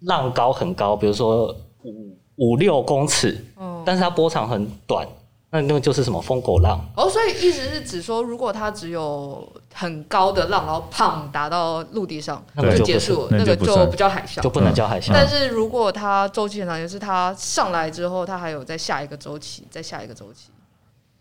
[0.00, 5.06] 浪高很高，比如说五五六公尺，嗯，但是它波长很短。
[5.54, 15.10] 那那个就是什么疯狗浪哦，所以意思是指说，如果它只有很高的浪，然后砰打到陆地上，那个就结束了，那个就不叫海啸，就不能叫海啸。
[15.12, 20.48] 但是如果它周期很长，就是它上来之后，它还有在下一个周期，在下一个周期，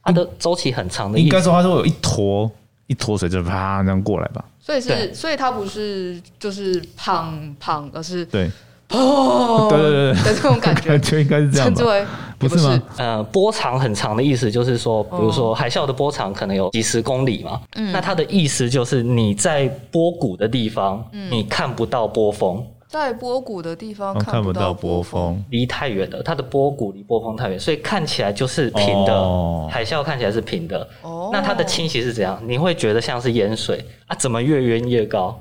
[0.01, 2.49] 它的周期很长的，应该说它是会有一坨
[2.88, 4.44] 一坨水就啪这样过来吧。
[4.60, 8.50] 所以是，所以它不是就是胖胖，而是对。
[8.94, 11.00] 哦，对对对，的这种感觉。
[11.00, 12.08] 就应该是这样吧？
[12.38, 12.84] 不是吗？
[12.98, 32.38] 呃，波长很长的意思就是说，比如说海啸的波长可能有几十公里嘛，嗯，那它的意思就是你在波谷的地方，你看不到波峰，在波谷的地方看不到波峰，离太远了，它的波谷离波峰太远，所以看起来就是平的，海啸看起来是平的，哦，那它的侵袭是怎样？
[32.45, 34.15] 你会觉得像是淹水啊？
[34.17, 35.39] 怎么越淹越高？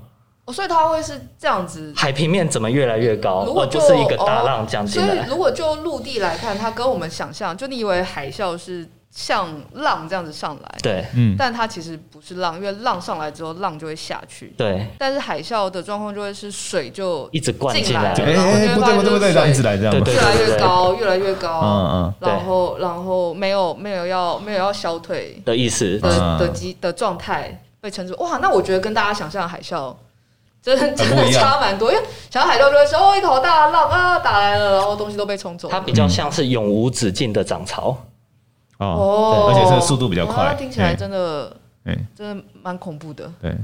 [0.52, 3.44] 所以它会是这样子，海平面怎么越来越高？
[3.44, 5.08] 如果就是一个大浪降进来。
[5.08, 14.86] 所以如果就陆地来看，它跟我们想象，就你以为海啸是像浪这样子上来，对，嗯，但它其实不是浪，因为浪上来之后，浪就会下去，对。
[14.98, 25.98] 但是海啸的状况就会是水就一直灌进来，哎哎，不对不对不对，这样一直来这样，越来越高，越来越高，嗯嗯，然后然后没有没有要没有要消退的意思。
[25.98, 29.94] 的的机的状态被称之为哇，那我觉得跟大家想象的海啸。
[30.62, 35.70] 真的真的差蛮多，因为小海啸就会说哦，一头大浪啊打来了，然后东西都被冲走。
[35.70, 37.96] 它比较像是永无止境的涨潮
[38.80, 41.56] 哦，而且这个速度比较快，听起来真的，
[42.14, 43.30] 真的蛮恐怖的。
[43.40, 43.54] 对，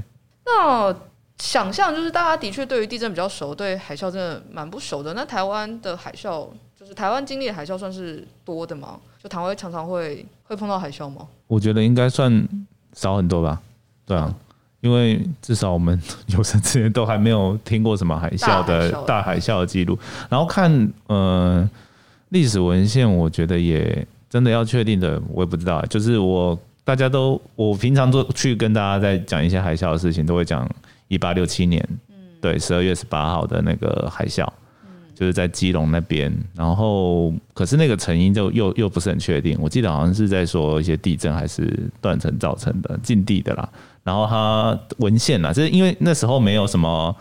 [0.45, 0.95] 那
[1.37, 5.13] 想象就是大家的确对于地震比较熟，对海啸真的蛮不熟的。
[5.13, 6.47] 那台湾的海啸，
[6.79, 8.97] 就是台湾经历的海啸算是多的吗？
[9.21, 11.27] 就台湾常常会会碰到海啸吗？
[11.47, 12.47] 我觉得应该算
[12.93, 13.61] 少很多吧。
[14.05, 14.33] 对啊。
[14.81, 19.99] 因因为至少我们有生之年都还没有听过什么海啸的大海啸的记录。
[20.29, 21.69] 然后看呃
[22.29, 25.81] 历史文献，我觉得也真的要确定的，我也不知道。
[25.87, 30.69] 就是我大家都我平常都去跟大家在讲一些海啸的事情，都会讲
[31.07, 31.83] 一八六七年，
[32.41, 34.47] 对，十二月十八号的那个海啸。
[35.15, 39.57] 就是在基隆那边，然后可是那个成因就又又不是很确定。
[39.59, 43.67] 我记得好像是在说一些地震还是断层造成的近地的啦。
[44.03, 47.15] 然后它文献啦，就是因为那时候没有什么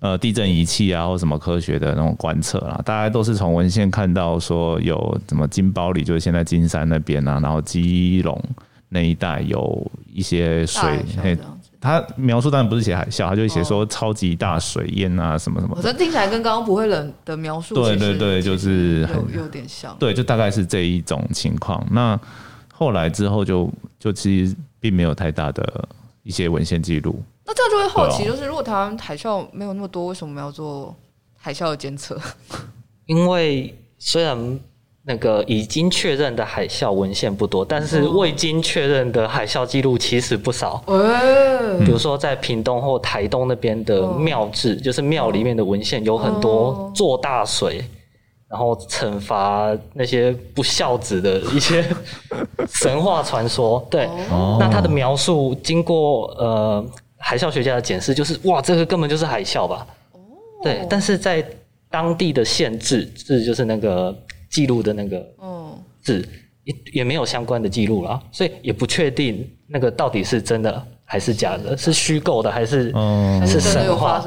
[0.00, 8.42] 呃地震仪器啊或什么科学的那种观测啦，大家都是从文献看到说有什么金包里，就是现在金山那边啊，然后基隆
[8.88, 11.38] 那一带有一些水。
[11.82, 15.72] 他描述当然不是写海啸，他就写说超级大水淹啊什么什么。
[15.78, 19.96] 我觉得听起来跟刚刚不会冷的描述，对对对，就是有有点像。
[19.98, 21.82] 对，就大概是这一种情况。
[21.90, 22.20] 那
[22.70, 25.88] 后来之后就就其实并没有太大的
[26.22, 27.22] 一些文献记录。
[27.46, 30.94] 那这样就会好奇，就是如果台湾海啸没有那么多，为什么要做
[31.36, 32.18] 海啸的监测？
[33.06, 34.60] 因为虽然。
[35.02, 40.76] 那个已经确认的海啸文献不多，但是未经确认的海啸记录其实不少。
[41.84, 47.82] 比如说在屏东或台东那边的庙志，就是庙里面的文献有很多做大水，
[48.46, 51.82] 然后惩罚那些不孝子的一些
[52.68, 53.84] 神话传说。
[53.90, 54.06] 对，
[54.60, 56.86] 那他的描述经过呃
[57.20, 59.86] 海啸学家的解释，就是哇，这个根本就是海啸吧？
[60.62, 61.44] 对，但是在
[61.88, 64.12] 当地的县志，志就是那个。
[64.50, 65.24] 记录的那个
[66.02, 66.28] 字
[66.64, 74.26] 也也没有相关的记录啦，所以也不确定那个到底是真的还是假的，是虚构的还是嗯是神话？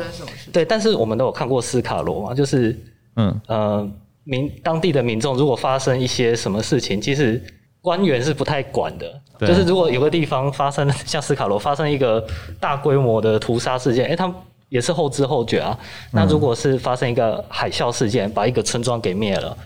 [0.53, 2.73] 对，但是我们都有看过斯卡罗嘛，就是
[3.17, 3.91] 嗯呃
[4.23, 7.43] 民当地的民众如果发生一些什么事情，其实
[7.83, 9.21] 官员是不太管的。
[9.45, 12.25] 就是如果有个地方发生 像斯卡罗发生一个
[12.57, 14.33] 大规模的屠杀事件，哎，他们
[14.69, 15.77] 也是后知后觉啊。
[16.11, 19.57] 那如果是发生一个海啸事件，把一个村庄给灭了。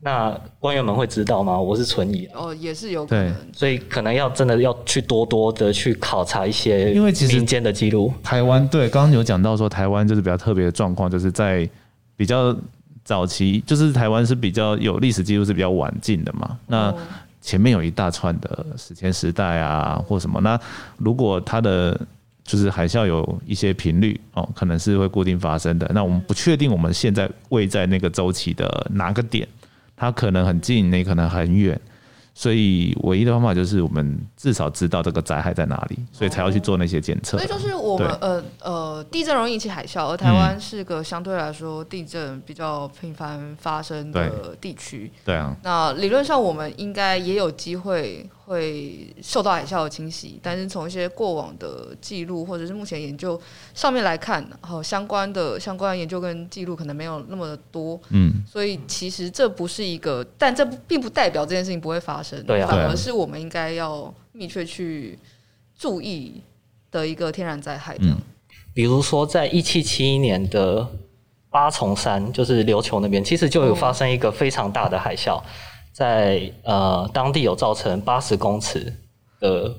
[0.00, 1.60] 那官员们会知道吗？
[1.60, 8.10] 我是存疑哦，也是有可能，所以可能要真的要去多多的去考察一些，因为其实民间的记录。
[8.22, 11.68] 台湾对，刚刚有讲到说台湾就是比较特别的状况，就是在
[12.16, 12.56] 比较
[13.04, 16.56] 早期，就是台湾是比较有历史记录是比较晚近的嘛。
[16.68, 16.94] 那
[17.48, 20.38] 前面有一大串的史前时代啊，或什么。
[20.42, 20.60] 那
[20.98, 21.98] 如果它的
[22.44, 25.90] 就是海啸有一些频率哦，可能是会固定发生的。
[25.94, 29.48] 那我们不确定我们现在位在那个周期的哪个点。
[29.96, 31.80] 它可能很近，也可能很远，
[32.38, 37.36] 所以唯一的方法就是我们至少知道这个灾害在哪里，所以才要去做那些检测。
[37.36, 45.10] 所以就是我们呃呃，地震容易引起海啸，而台湾是个相对来说地震比较频繁发生的地区。
[45.24, 48.24] 对啊，那理论上我们应该也有机会。
[48.48, 53.38] 会受到海啸的侵袭，但是从一些过往的记录或者是目前研究
[53.74, 65.18] 上面来看，好相关的相关的研究跟记录可能没有那么的多，嗯，所以其实这不是一个，但这并不代表这件事情不会发生，对啊，反而是我们应该要密切去
[65.78, 66.42] 注意
[66.90, 67.94] 的一个天然灾害。
[68.00, 68.16] 嗯，
[68.72, 70.88] 比如说在一七七一年的
[71.50, 75.38] 八重山，就是琉球那边，其实就有发生一个非常大的海啸。
[75.98, 78.94] 在呃当地有造成八十公尺
[79.40, 79.74] 的，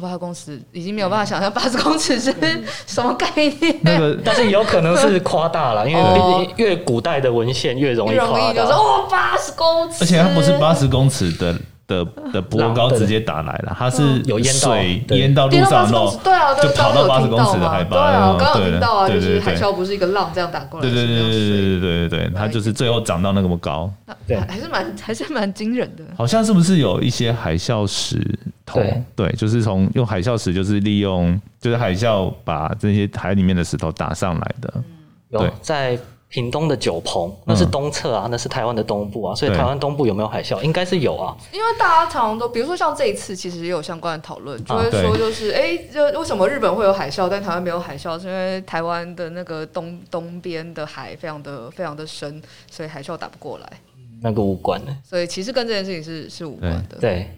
[0.00, 2.34] 八十公尺已经没有办法想象八十公尺是
[2.84, 3.78] 什么概念。
[3.82, 8.64] 那个， 但是有可能是夸大了，因为毕竟越古代的文献越容易夸大。
[8.64, 11.54] 哦，八十公尺，而且它不是八十公尺的。
[11.86, 17.96] 的的波高直接打来了，它是有淹水淹到路上，然后对啊，就跑到八十公尺的海拔。
[17.96, 23.92] 对啊，我刚刚有听到啊，就是海啸不是一个浪这样打过来，对对对对对对对对，它就是最后涨到那么高，
[24.26, 26.04] 对，还是蛮还是蛮惊人的。
[26.16, 28.16] 好像是不是有一些海啸石
[28.64, 28.80] 头？
[29.14, 34.74] 对，就是从用海啸石，就是利用就是海啸把这些海里面的石头打上来的。
[35.30, 35.98] 对，在。
[36.32, 40.58] 屏东的九鹏，那是东侧啊，嗯、那是台湾的东部啊，所以台湾东部有没有海啸？
[40.62, 41.36] 应该是有啊。
[41.52, 45.78] 因为大家常常都，比如说像这一次，其实也有相关的讨论，就会说就是，哎、
[46.16, 48.18] 为什么日本会有海啸，但台湾没有海啸？
[48.18, 53.70] 是因为台湾的那个东东边的海非常的非常的深，所以海啸打不过来。
[54.22, 54.96] 那个无关的。
[55.04, 56.96] 所以其实跟这件事情是是无关的。
[56.98, 57.28] 对，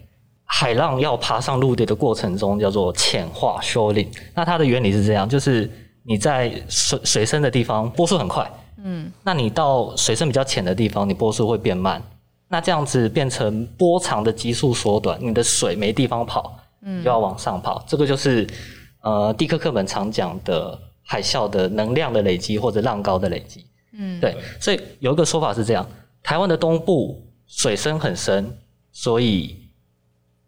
[0.45, 4.07] 海浪要爬上陆地的过程中叫做潜化 shoaling。
[4.33, 5.69] 那它的原理是这样，就是
[6.03, 8.49] 你在水水深的地方波速很快。
[8.83, 12.01] 嗯，那你到水深比较浅的地方，你波速会变慢，
[12.47, 17.83] 那这样子变成波长的急速缩短，你的水没地方跑，嗯，就要往上跑。
[17.87, 18.47] 这个就是
[19.01, 23.65] 呃，地科课本常讲的海啸的能量的累积或者浪高的累积。
[23.93, 25.87] 嗯，对，所以有一个说法是这样：
[26.21, 28.57] 台湾的东部水深很深，
[28.91, 29.55] 所以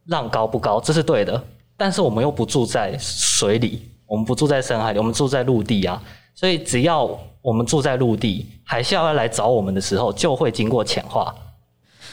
[0.08, 1.42] 浪高不高，这是对的。
[1.78, 6.02] 但是我们又不住在水里，我们不住在深海里，我们住在陆地啊。
[6.34, 7.08] 所以只要
[7.48, 11.34] 我们住在陆地，海啸要来找我们的时候，就会经过浅化。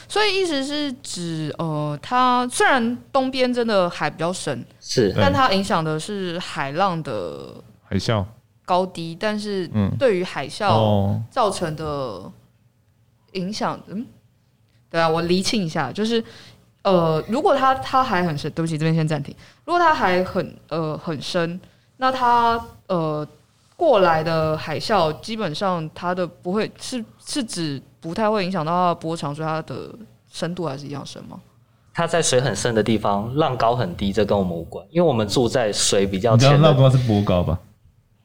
[0.07, 8.25] 所以意思是指，呃，它虽然东边真的海比较深，是，但它影响的是海浪的海啸。
[8.65, 9.69] 高低，但是
[9.99, 12.31] 对于海啸造成的
[13.33, 14.07] 影响，嗯，
[14.89, 16.23] 对啊，我厘清一下，就是，
[16.83, 19.35] 呃，如果它它还很深，对不起，这边先暂停。
[19.65, 21.61] 如果它还很呃很深，
[21.97, 23.27] 那它呃
[23.85, 29.91] 过来的海啸基本上它的不会是是指不太会影响到它的波长，所以它的
[30.33, 31.39] 深度还是一样深吗？
[31.93, 36.59] 它在水很深的地方，浪高很低，这跟我们无关，因为我们住在水比较浅。
[36.59, 37.59] 你浪高是波高吧？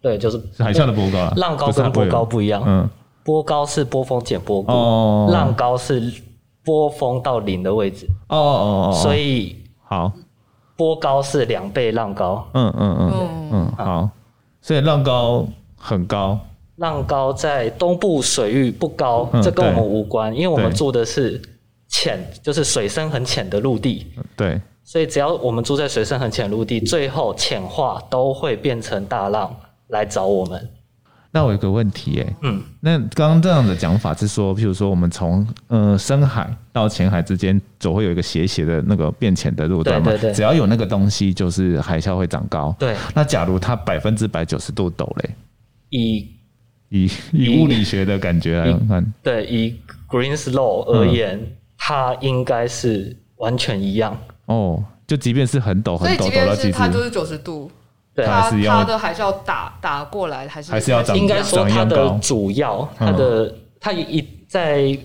[0.02, 1.34] 对，就是海啸的波高啊。
[1.36, 2.64] 浪高跟波高不一样。
[2.66, 2.90] 嗯，
[3.26, 6.10] 波高是波峰减波谷，哦，浪高是
[6.64, 8.08] 波峰到零的位置。
[8.30, 8.94] 哦哦哦。
[8.94, 10.10] 所以好，
[10.78, 12.48] 波高是两倍浪高。
[12.54, 14.10] 嗯嗯嗯嗯，好。
[14.70, 16.40] 所以浪高很高。
[16.76, 21.42] 浪高在东部水域不高，这跟我们无关，因为我们住的是
[21.88, 24.06] 浅，就是水深很浅的陆地。
[24.36, 24.62] 对。
[24.84, 29.52] 所以只要我们住在水深很浅陆地，最后浅化都会变成大浪。
[29.88, 30.70] 来找我们，
[31.32, 42.76] 那我有个问题哎，嗯，那刚刚这样的讲法是说，譬如说我们从呃深海到浅海之间，总会有一个斜斜的那个变浅的路段嘛，对对对，只要有那个东西，就是海啸会长高。
[42.80, 45.30] 对，那假如它百分之百九十度陡嘞，
[45.90, 46.28] 以
[46.90, 54.18] 以以物理学的感觉来看，对，以 Green's Law 而言，嗯、它应该是完全一样。
[54.46, 57.70] 哦，就即便是很陡很陡，陡到几它就是九十度。
[58.26, 64.98] 它它的还是要打打过来，还是还是要应该说它的主要，它的它一在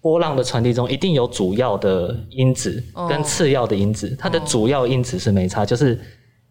[0.00, 4.16] 波浪的传递中，一定有主要的因子跟次要的因子。
[4.18, 5.98] 它的主要因子是没差，就是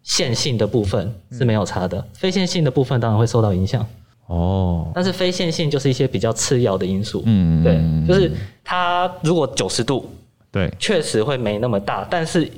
[0.02, 3.86] 线性的部分是没有差的，非线性的部分当然会受到影响。
[4.26, 7.22] 哦，但是非线性就是一些比较次要的因素。
[7.26, 8.30] 嗯，对，就是
[8.62, 10.10] 它如果九十度，
[10.50, 12.50] 对，确实会没那么大，但是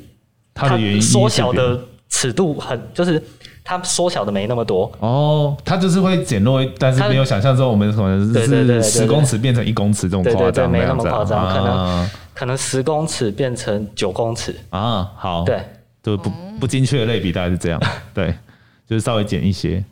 [0.54, 1.78] 它缩小的。
[2.11, 3.22] 尺度很，就是
[3.68, 4.90] 它缩小的没那么多。
[5.00, 14.57] 哦，它就是会减弱，但是没有想象中我们可能是十公尺变成一公尺这种夸张，没那么夸张，可能可能十公尺变成九公尺。
[14.70, 15.62] 啊，好，对，
[16.02, 17.78] 就不不精确的类比大概是这样，
[18.14, 18.35] 对，
[18.88, 19.85] 就是稍微减一些。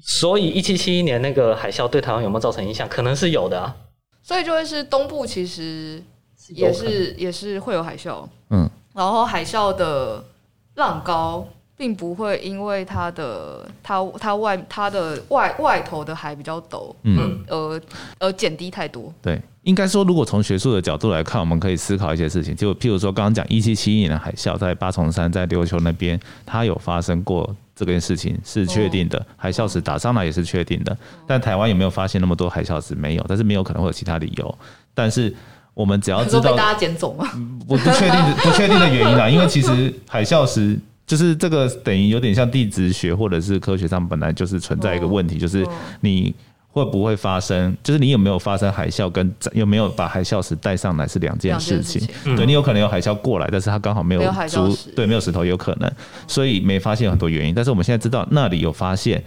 [0.00, 2.88] 所以一七七一年那个海啸对台湾有没有造成影响？
[2.88, 3.76] 可能是有的啊，
[4.22, 6.02] 所以就会是东部其实
[6.48, 10.24] 也是也是会有海啸，嗯，然后海啸的
[10.76, 11.46] 浪高。
[11.78, 17.80] 并不会因为它的它它外它的外外头的海比较陡，嗯，而
[18.18, 19.14] 而减低太多。
[19.22, 22.56] 对，应该说，如果从学术的角度来看，我们可以思考一些事情。
[22.56, 29.16] 就譬如说，刚刚讲一七七一年的海啸，在八重山在琉球那边，它有发生过这件事情，是确定的。
[29.16, 30.96] 哦、海啸石打上来也是确定的。
[31.28, 32.92] 但台湾有没有发现那么多海啸石？
[32.96, 34.58] 没有，但是没有可能会有其他理由。
[34.92, 35.32] 但是
[35.74, 37.30] 我们只要知道被大家捡走吗？
[37.68, 40.76] 不不确定的不确定的原因啊，因为其实海啸石。
[41.08, 45.66] 就是这个等于有点像地质学或者是科学上本来就是存在一个问题，就是
[46.02, 46.32] 你
[46.70, 52.06] 会不会发生，就是你有没有发生海啸，跟有没有把海啸石带上来是两件事情。
[52.36, 55.90] 对，你有可能有海啸过来，但是它刚好没有足，对，没有石头有可能，
[56.26, 57.54] 所以没发现很多原因。
[57.54, 59.24] 但是我们现在知道那里有发现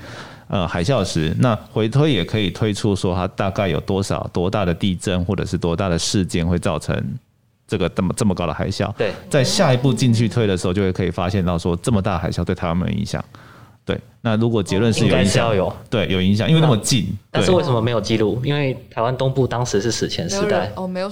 [0.47, 6.95] 呃海啸石，那回推也可以推出说它大概有多少多大的地震或者是多大的事件会造成。
[7.71, 13.23] 这个这么这么高的海啸，对，在下一步进去推的时候，就会可以发现到说，这么大海啸对台湾没有影响。
[13.86, 17.07] 对，那如果结论是有影响，有对有影响，因为那么近。
[17.31, 18.41] 但是为什么没有记录？
[18.43, 21.10] 因为台湾东部当时是史前时代哦，没有，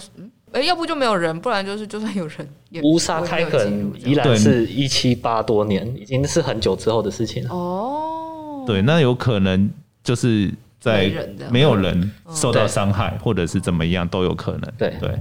[0.52, 7.56] 哎，要不就没有人，不然就是就算有人也，乌沙开垦依然是一七八多年，已经是很久之后的事情了。
[7.56, 9.72] 哦，对，那有可能
[10.04, 11.10] 就是在
[11.50, 14.70] 没有人受到伤害，或者是怎么样都有可能。
[14.78, 15.18] 对对。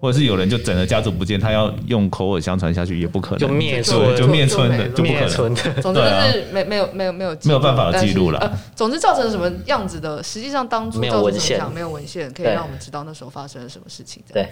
[0.00, 5.54] 或者是有人就整个家族不见，他要用口耳相传下去也不可能，就灭村，就灭村的，就不可能。
[5.82, 8.38] 总之就是没没有没有没有没有办法记录了。
[8.40, 14.22] 呃，总之造成什么样子的，实际上当初没有文献，没有文献可以让我们知道那时候发生了什么事情。
[14.32, 14.48] 对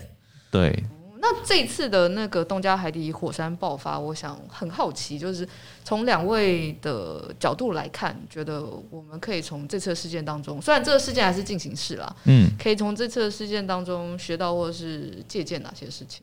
[0.50, 0.84] 对。
[1.20, 5.46] 那这一次的那个东加海底火山爆发，我想很好奇，就是
[5.82, 16.22] 从两位的角度来看，觉得我们可以从这次事件当中，虽然这个事件还是进行式啦，嗯，可以从这次事件当中学到或者是借鉴哪些事情？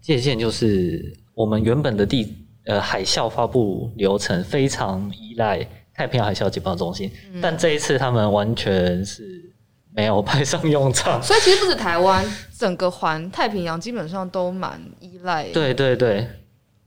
[0.00, 9.51] 借鉴就是我们原本的地呃海啸发布流程非常依赖太平洋海啸警报中心，嗯，但这一次他们完全是。
[9.94, 12.24] 没有派上用场， 所以其实不止台湾，
[12.58, 15.44] 整个环太平洋基本上都蛮依赖。
[15.50, 16.26] 对对对，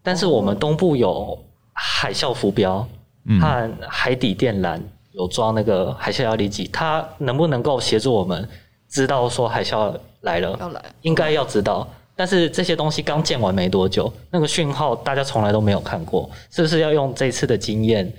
[0.01, 1.37] 但是我们东部有
[1.73, 2.87] 海啸浮标，
[3.39, 4.79] 和海底电缆
[5.11, 8.47] 有装那个海啸压力计，它能不能够协助我们
[8.89, 10.57] 知道说海啸来了？
[10.59, 11.87] 要来，应该要知道。
[12.17, 18.09] 但是这些东西刚建完没多久，那个讯号大家从来都没有看过，是不是要用这次的经验，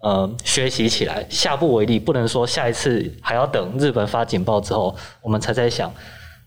[0.00, 5.90] 呃，学习起来，下不为例，不能说下一次还要等日本发警报之后，我们才在想，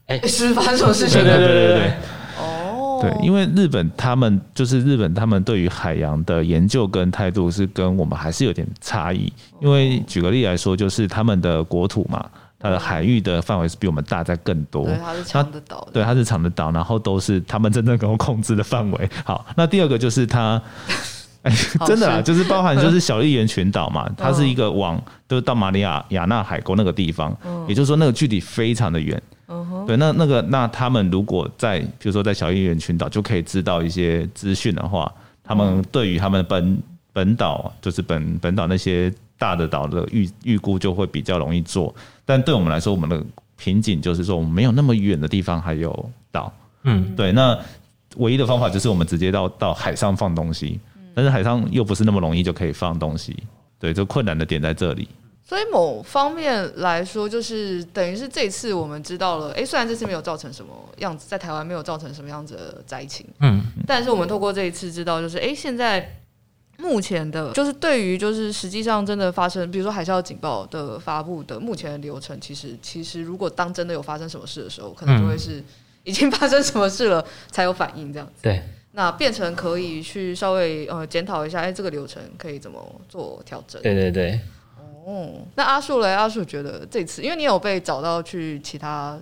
[0.07, 1.23] 哎、欸，是发生什么事情？
[1.23, 1.91] 对对对对对。
[2.39, 9.31] 哦，对，因为日本他们就是日本，他们对于海洋的研究跟态度是跟我们还是有点差异。
[9.59, 12.25] 因为举个例来说，就是他们的国土嘛。
[12.61, 19.09] 它的海域的范围是比我们大在更多，对，它是长的岛，对，它是长的岛，然后都是他们真正能够控制的范围。
[19.23, 20.61] 好，那第二个就是它，
[21.43, 21.51] 哎，
[21.85, 27.35] 真的啊，就是包含就是小笠原群岛嘛，它是一个往就是到马里亚亚纳海沟那个地方，
[27.67, 29.21] 也就是说那个距离非常的远。
[29.87, 35.11] 对，那那个那他们如果在比如说在小笠原群岛就可以知道一些资讯的话，
[35.43, 36.77] 他们对于他们本
[37.13, 39.13] 本岛就是本本岛那些。
[39.39, 43.23] 大的岛的预预估就会比较容易做，但对我们来说，我们的
[43.55, 46.51] 瓶颈就是说，我们没有那么远的地方还有岛。
[46.83, 47.31] 嗯，对。
[47.31, 47.57] 那
[48.17, 50.77] 唯一的方法就是我们直接到到海上放东西，
[51.19, 53.35] 但是海上又不是那么容易就可以放东西。
[53.77, 55.09] 对，就困难的点在这里。
[55.43, 66.15] 所以某方面来说，就是等于是这次我们知道了，哎，虽然这次没有造成什么样子，在台湾没有造成什么样子的灾情，嗯，但是我们透过这一次知道，就是哎，现在。
[66.81, 75.61] 目前的，就是对于就是实际上真的发生，比如说海啸警报的发布的目前的流程，其实其实如果当真的有发生什么事的时候，可能就会是
[76.05, 78.43] 已经发生什么事了才有反应这样子。
[78.43, 83.81] 对，那变成可以去稍微呃检讨一下，哎，这个流程可以怎么做调整？
[83.81, 84.39] 对对对。
[85.05, 86.09] 哦，那阿树嘞？
[86.09, 89.19] 阿树觉得这次，因为你有被找到去其他。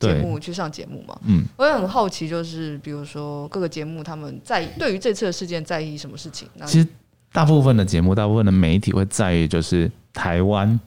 [0.00, 1.18] 节目去上节目嘛？
[1.26, 6.48] 嗯，我也很好奇，就是比如说各个节目他们在对于这次的事件在意什么事情？
[6.66, 6.86] 其实
[7.32, 10.78] 大部分的节目，大部分的媒体会在意就是台湾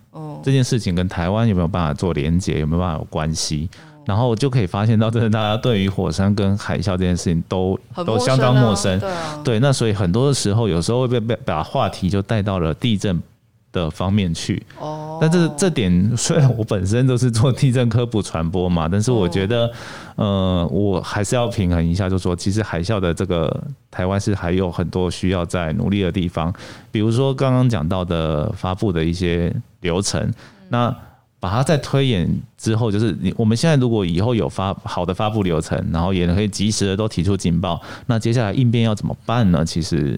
[0.42, 3.70] 这件事情跟台湾有没有办法做连结，有没有办法有关系，
[4.06, 9.00] 然后就可以发现到，真的大家对于火山跟海啸这件事情都都相当陌生。
[9.00, 13.22] 对啊，对，那所以很多的时候，有时候会被被把话题就带到了地震。
[13.74, 19.72] 的方面去，哦，但这这点虽然我本身都是做地震科普传播嘛，但是我觉得，
[20.18, 26.54] 呃，我还是要平衡一下，就说其实海啸的这个台湾是还有很多需要在努力的地方，
[26.92, 30.30] 比如说刚刚讲到的发布的一些流程，
[30.68, 30.94] 那
[31.42, 39.66] 把它在推演之后，就是你我们现在如果以后有发好的发布流程，然后也可以及时的都提出警报，那接下来应变要怎么办呢？
[39.66, 40.18] 其实。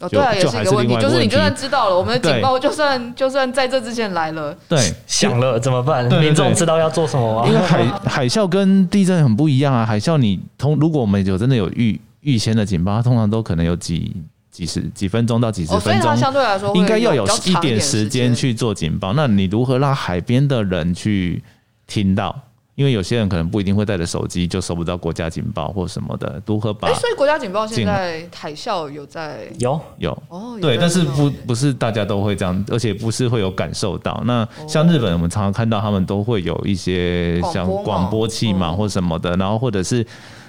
[0.00, 6.08] 哦，对啊，也是一个问题，就是你就算知道了，我们的警报就算就算在这之前来了，对，响了怎么办？
[6.18, 7.48] 民众知道要做什么吗？
[7.48, 14.12] 因为海海啸跟地震很不一样啊，海啸你通如果我们有真的有预预先的警报，它通常都可能有几
[14.52, 19.14] 几十几分钟到几十分钟，相对来说应该要有一点时间去做警报。
[19.14, 21.42] 那你如何让海边的人去
[21.88, 22.38] 听到？
[22.74, 26.42] 因为有些人可能不一定会带着手机，就收不到国家警报或什么的。
[26.46, 26.88] 如何把？
[26.94, 34.22] 所以国家警报现在海啸有在有有哦，对，但是不不是大家都会这样，而且不是会有感受到。
[34.24, 40.04] 那像日本，我们常常看到他们都会有一些像广播器嘛，或什么的，然后或者是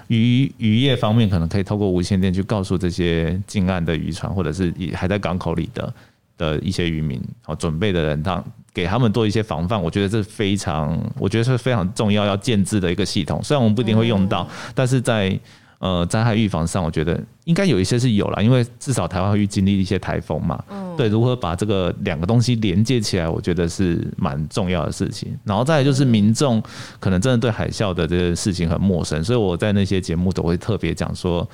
[0.08, 5.94] 渔渔业方面，可能可以透过无线电去告诉这些近岸的渔船，或者是还在港口里的
[6.38, 8.44] 的一些渔民，好准备的人，让。
[8.76, 13.40] 给他们做一些防范，我觉得这是非常，我觉得是非常重要要建置的一个系统。
[13.44, 15.40] 虽然我们不一定会用到，但是在
[15.84, 20.64] 呃灾害预防上，我觉得应该有一些是有了，因为至少台湾会经历一些台风嘛。
[20.96, 25.38] 对，如何把这个两个东西连接起来，我觉得是蛮重要的事情。
[25.44, 26.64] 然后再来就是民众
[27.02, 31.46] 可能真的对海啸的这个事情很陌生，所以我在那些节目都会特别讲说，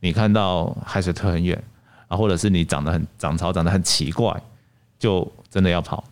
[0.00, 1.58] 你看到海水退很远
[2.08, 4.38] 啊，或者是你长得很涨潮长得很奇怪，
[4.98, 6.04] 就真的要跑。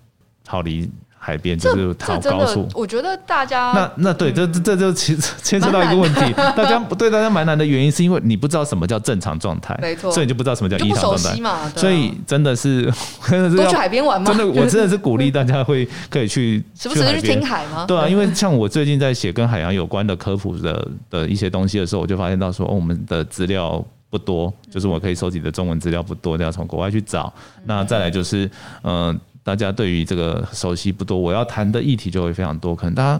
[0.42, 12.90] 逃离海边就是逃高速，我觉得大家那那对，这这就牵 牵扯到一个问题， 大家对大家蛮难的原因是因为你不知道什么叫正常状态，没错，所以你就不知道什么叫异常状态，所以真的是
[13.28, 14.26] 真的是多去海边玩吗？
[14.28, 17.84] 真的，我真的是鼓励大家会可以去， 时不时去听海吗？
[17.86, 27.32] 对啊，因为像我最近在写跟海洋有关的科普的的一些东西的时候，我就发现到说，哦，我们的资料不多，就是我可以收集的中文资料不多，要从国外去找。
[27.64, 28.50] 那再来就是，
[28.82, 29.18] 嗯。
[29.48, 33.18] 大家对于这个熟悉不多，我要谈的议题就会非常多，可能大家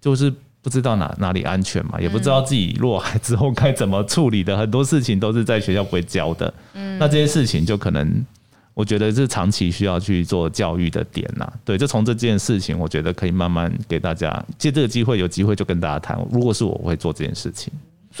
[0.00, 0.32] 就是
[0.62, 6.54] 不知道哪哪里安全嘛，也不知道自己落海之后该怎么处理的，很多事情都是在学校不会教的。
[6.72, 8.24] 嗯，那这些事情就可能，
[8.72, 11.46] 我觉得是长期需要去做教育的点呐。
[11.62, 16.18] 对，就从这件事情，我觉得可以慢慢给大家借这个机会，有机会就跟大家谈。
[16.32, 17.70] 如果是我，我会做这件事情。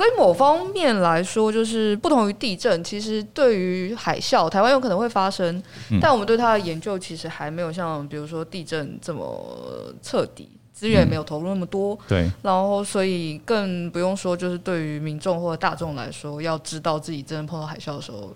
[0.00, 11.94] 所以某方面来说，就是不同于地震，其实对于海啸，台湾有可能会发生，嗯、但我们对它的研究其实还没有像比如说地震这么彻底，资源没有投入那么多。
[11.94, 18.34] 嗯、对，然后所以更不用说，就是对于民众或者大众来说，要知道自己真的碰到海啸的时候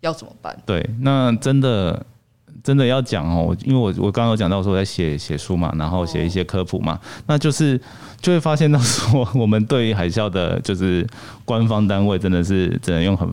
[0.00, 0.58] 要怎么办。
[0.64, 2.02] 对，那真的。
[2.62, 7.80] 真的要讲哦，因为我我刚刚有讲到说我在写写书嘛，然后写一些科普嘛，那就是
[8.20, 11.06] 就会发现到说，我们对于海啸的，就是
[11.44, 13.28] 官方单位真的是只能用很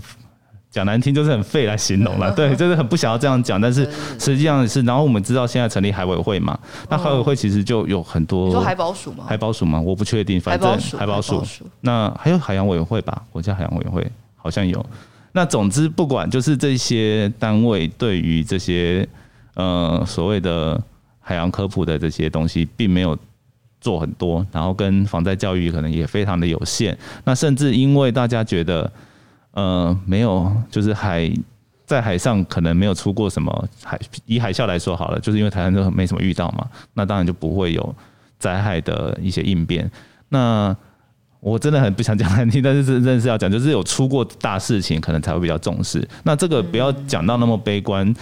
[0.69, 2.31] 讲难听，就是很废来形容了。
[2.35, 3.85] 对，就是很不想要这样讲，但是
[4.17, 4.81] 实际上是。
[4.83, 6.57] 然后我们知道现在成立海委会嘛，
[6.89, 9.25] 那海委会其实就有很多，海保署吗？
[9.27, 9.79] 海保署吗？
[9.79, 11.43] 我不确定，反正海保署。
[11.81, 13.21] 那还有海洋委员会吧？
[13.31, 14.05] 国家海洋委员会
[14.35, 14.85] 好像有。
[15.33, 19.07] 那总之，不管就是这些单位对于这些
[19.55, 20.81] 呃所谓的
[21.19, 23.17] 海洋科普的这些东西，并没有
[23.79, 26.97] 做很多，然后跟防灾教育可能也非常的有限。
[27.23, 28.91] 那甚至因为大家觉得
[29.51, 31.31] 呃没有，就是海
[31.85, 37.95] 在海上可能没有出过什么海，以海啸来说好了，就是因为台湾都没什么遇到嘛，那当然就不会有
[38.37, 39.89] 灾害的一些应变。
[40.29, 40.75] 那
[41.41, 46.07] 我真的很不想讲难听，但是真的是要讲，就是有出过大事情，可能才会比较重视。
[46.23, 48.13] 那这个不要讲到那么悲观。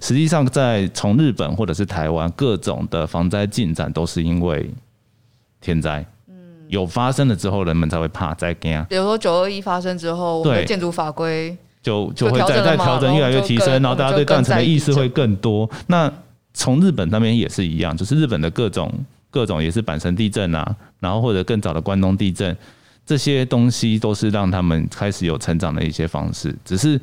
[0.00, 4.70] 实际上，在从日本或者是台湾，各种的防灾进展都是因为
[5.60, 6.06] 天灾。
[6.68, 8.86] 有发生了之后，人们才会怕灾惊。
[8.88, 15.68] 比如说九二一发生之后，对建筑法规就就会再再调整，越来越提升，然后大家对断层的意识会更多。
[15.88, 16.08] 那
[16.54, 18.88] 从日本那边也是一样，就是日本的各种。
[19.30, 22.56] 各种也是阪神地震啊，然后或者更早的关东地震，
[23.04, 26.54] 这些东西都是让他们开始有成长的一些方式。
[26.64, 27.00] 只是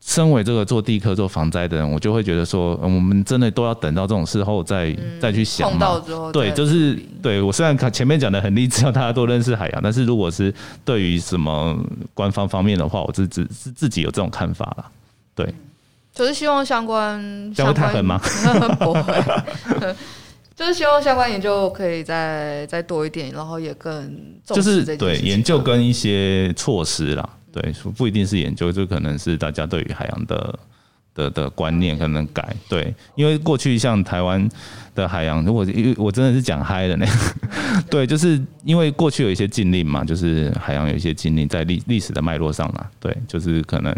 [0.00, 5.98] 身为这个做地科、做防灾的人，我就会觉得说，我们真的都要等到这种事后再、嗯、再去想嘛。
[6.30, 10.52] 对，就是对我虽然前面讲的很励志，要大家都认识海洋，但是如果是
[10.84, 11.78] 对于什么
[12.12, 14.84] 官方方面的话，我是自是自己有这种看法了。
[15.34, 15.54] 对，
[16.14, 17.18] 就是希望相关，
[17.54, 18.20] 相关太狠吗？
[18.78, 19.94] 不会。
[20.56, 30.58] 就是希望相关研究可以再再多一点，然后也更重视对研究跟一些措施啦，对，不一定是研究，就可能是大家对于海洋的
[31.14, 32.54] 的的观念可能改。
[32.68, 34.48] 对，因为过去像台湾
[34.94, 35.66] 的海洋，如果
[35.98, 37.06] 我真的是讲嗨了呢，
[37.90, 43.92] 对，就是因为过去有一些禁令嘛，就是海洋有一些禁令在历历史的脉络上嘛，对，就是可能。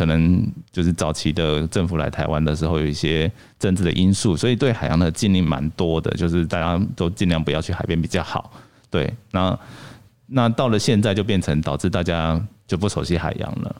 [0.00, 8.50] 可能就是早期的政府来台湾的时候，有一些政治的因素，所以对海洋的禁令蛮多的，就是大家都尽量不要去海边比较好。
[8.88, 9.58] 对，那
[10.26, 13.76] 那到了现在就变成导致大家就不熟悉海洋了。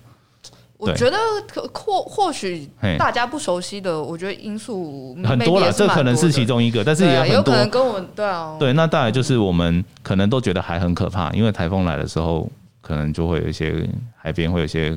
[0.77, 1.17] 我觉得
[1.49, 2.69] 可或或许
[2.99, 12.47] 大家不熟悉的，我觉得因素很多了，这可能是其中一个，但是也有很多，有可能跟我们对啊，对，那大概就是我们可能都觉得海很可怕，因为台风来的时候，
[12.83, 14.95] 可能就会有一些海边会有一些。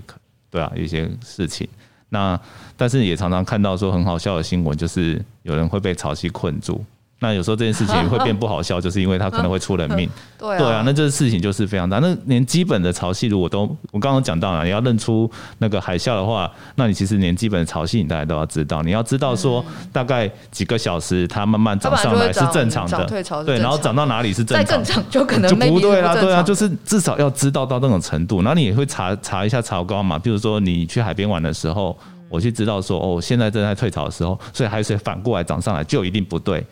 [0.54, 1.68] 对啊，一些事情，
[2.10, 2.40] 那
[2.78, 6.86] 但是也常常看到说很好笑的新闻，就是有人会被潮汐困住。
[7.24, 10.08] 那有时候这件事情会变不好笑， 就是因为他可能会出人命。
[10.38, 12.00] 对啊，那这个事情就是非常大。
[12.00, 13.62] 那连基本的潮汐如果都，
[13.92, 18.84] 我刚刚讲到了，你要认出那个海啸的话，那你其实连基本的潮汐你大概都要知道。
[18.84, 19.64] 你要知道说
[19.94, 23.06] 大概几个小时它慢慢涨上来是正常的，
[23.46, 26.14] 对，然后涨到哪里是正常的，再更长就可能就不对啦。
[26.14, 28.42] 对啊，就是至少要知道到那种程度。
[28.42, 31.98] 然后你也会查查一下潮高嘛，比如说你去海边玩的时候，
[32.28, 36.66] 我去知道说哦，现在正在退潮的时候，所以海水反过来涨上来就一定不对。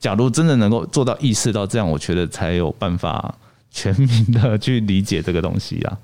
[0.00, 3.32] 假如真的能够做到意识到这样，我觉得才有办法
[3.70, 5.98] 全民的去理解这个东西啊。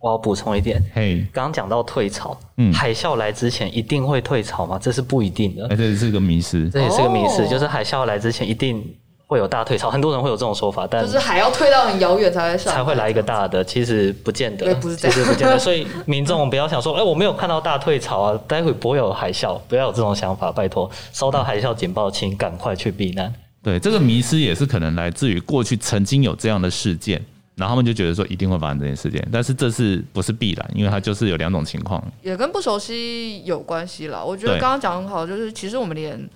[0.00, 4.76] 我要补充一点，嘿，刚刚讲到退潮，嗯，海啸来之前一定会退潮吗？
[4.76, 5.68] 这是不一定的。
[5.68, 8.84] 哎，这是个迷失，这也是个迷思，就是海啸来之前一定。
[9.32, 15.58] 会有大退潮，很多人会有这种说法，但就是还要退到很遥远才会上，才会来一个大的，其实不见得，不是这样，其实不见得。
[15.58, 23.32] 所以民众不要想说，哎，我没有看到大退潮啊，待会不会有海啸，不要有这种想法，拜托，收到海啸警报，请赶快去避难。
[23.62, 27.18] 对，这个迷失也是可能来自于过去曾经有这样的事件，
[27.54, 30.70] 然后他们就觉得说一定会发生这件事件，但是这是不是必然？
[30.74, 34.22] 因为它就是有两种情况，也跟不熟悉有关系啦。
[34.22, 36.28] 我觉得刚刚讲很好，就是其实我们连。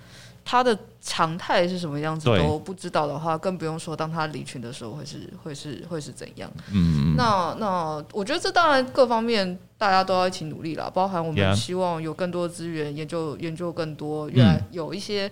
[0.49, 0.78] 它的
[1.09, 6.50] 常态是什么样子都不知道的话，更不用说当他离群的时候会是会是会是怎样。
[6.72, 15.30] 嗯，那那我觉得这当然各方面大家都要一起努力啦，包含我们希望有更多资源研究研究更多，越来有一些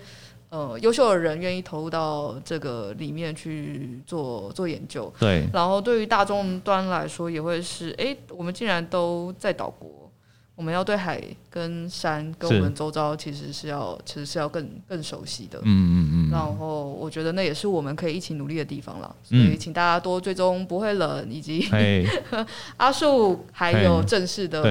[0.51, 5.13] 呃优秀的人愿意投入到这个里面去做做研究。
[5.19, 10.04] 对，然后对于大众端来说也会是，哎，我们竟然都在岛国。
[10.57, 15.59] 我们要对海跟山跟我们周遭其实是要其实是要更更熟悉的。
[15.63, 16.31] 嗯嗯嗯。
[16.31, 19.17] 然后我觉得那也是我们可以一起努力的地方了。
[19.23, 21.69] 所以请大家多追踪不会冷，以及
[22.79, 24.63] 阿树还有正式的。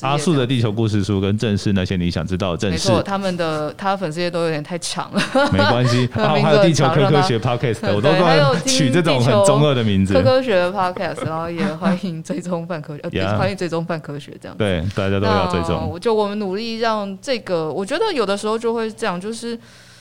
[0.00, 5.22] 阿树的地球故事书跟正式那些你想知道的正式，没错，他们的他的粉丝页都有点太强了，
[5.52, 6.08] 没关系。
[6.16, 10.14] 然后还有地球科科学 podcast，我都会取这种很中二的名字。
[10.14, 14.56] 科科学 podcast，然后也欢迎追踪泛科学，呃，欢迎追踪泛科学这样。
[14.58, 15.96] 对，大家都要追踪。
[16.00, 19.56] 就我们努力让这个，我觉得有的时候就会这样，就是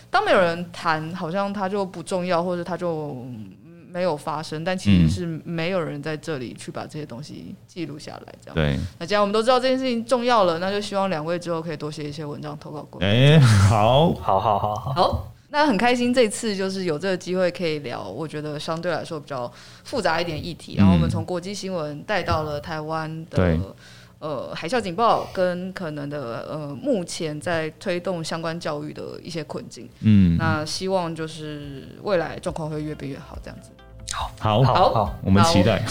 [0.09, 3.23] 当没有人谈，好像他就不重要，或者他就。
[3.89, 8.55] 没有发生，但其实是没有人在这里去把这些东西记录下来，这样。
[8.55, 8.79] 对。
[8.99, 13.07] 那既然我们都知道这件事情重要了，那就希望两位之后可以多写一些文章投稿过来。
[13.07, 14.93] 哎，好，好，好，好，好。
[14.93, 19.51] 好，那很开心这次就是有这个机会可以聊，我觉得相对来说比较
[19.83, 20.75] 复杂一点议题。
[20.75, 23.57] 然后我们从国际新闻带到了台湾的
[24.20, 29.89] 呃海啸警报跟可能的呃目前在推动相关教育的一些困境。
[30.01, 30.38] 嗯。
[30.38, 33.70] 那希望就是未来状况会越变越好，这样子。
[34.39, 35.82] 好，好，好，我们期待。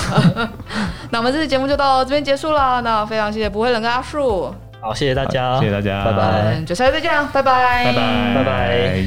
[1.11, 2.81] 那我们这期节目就到这边结束了。
[2.81, 4.53] 那非常谢谢不会冷跟阿树。
[4.81, 6.62] 好，谢谢大家，谢谢大家，拜拜。
[6.66, 9.05] 就下次再见，拜拜，拜拜，拜拜。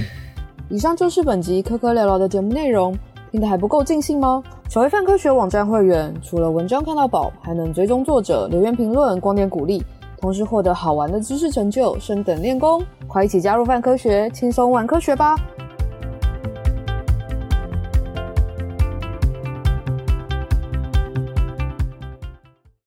[0.70, 2.96] 以上就是本集科科聊聊的节目内容，
[3.32, 4.44] 听得还不够尽兴吗？
[4.70, 9.84] 成为泛科学网站会员，除了文章看到饱，还能追踪作者、留言评论、光点鼓励，
[10.20, 12.84] 同时获得好玩的知识成就、升等练功。
[13.08, 15.36] 快一起加入泛科学，轻松玩科学吧！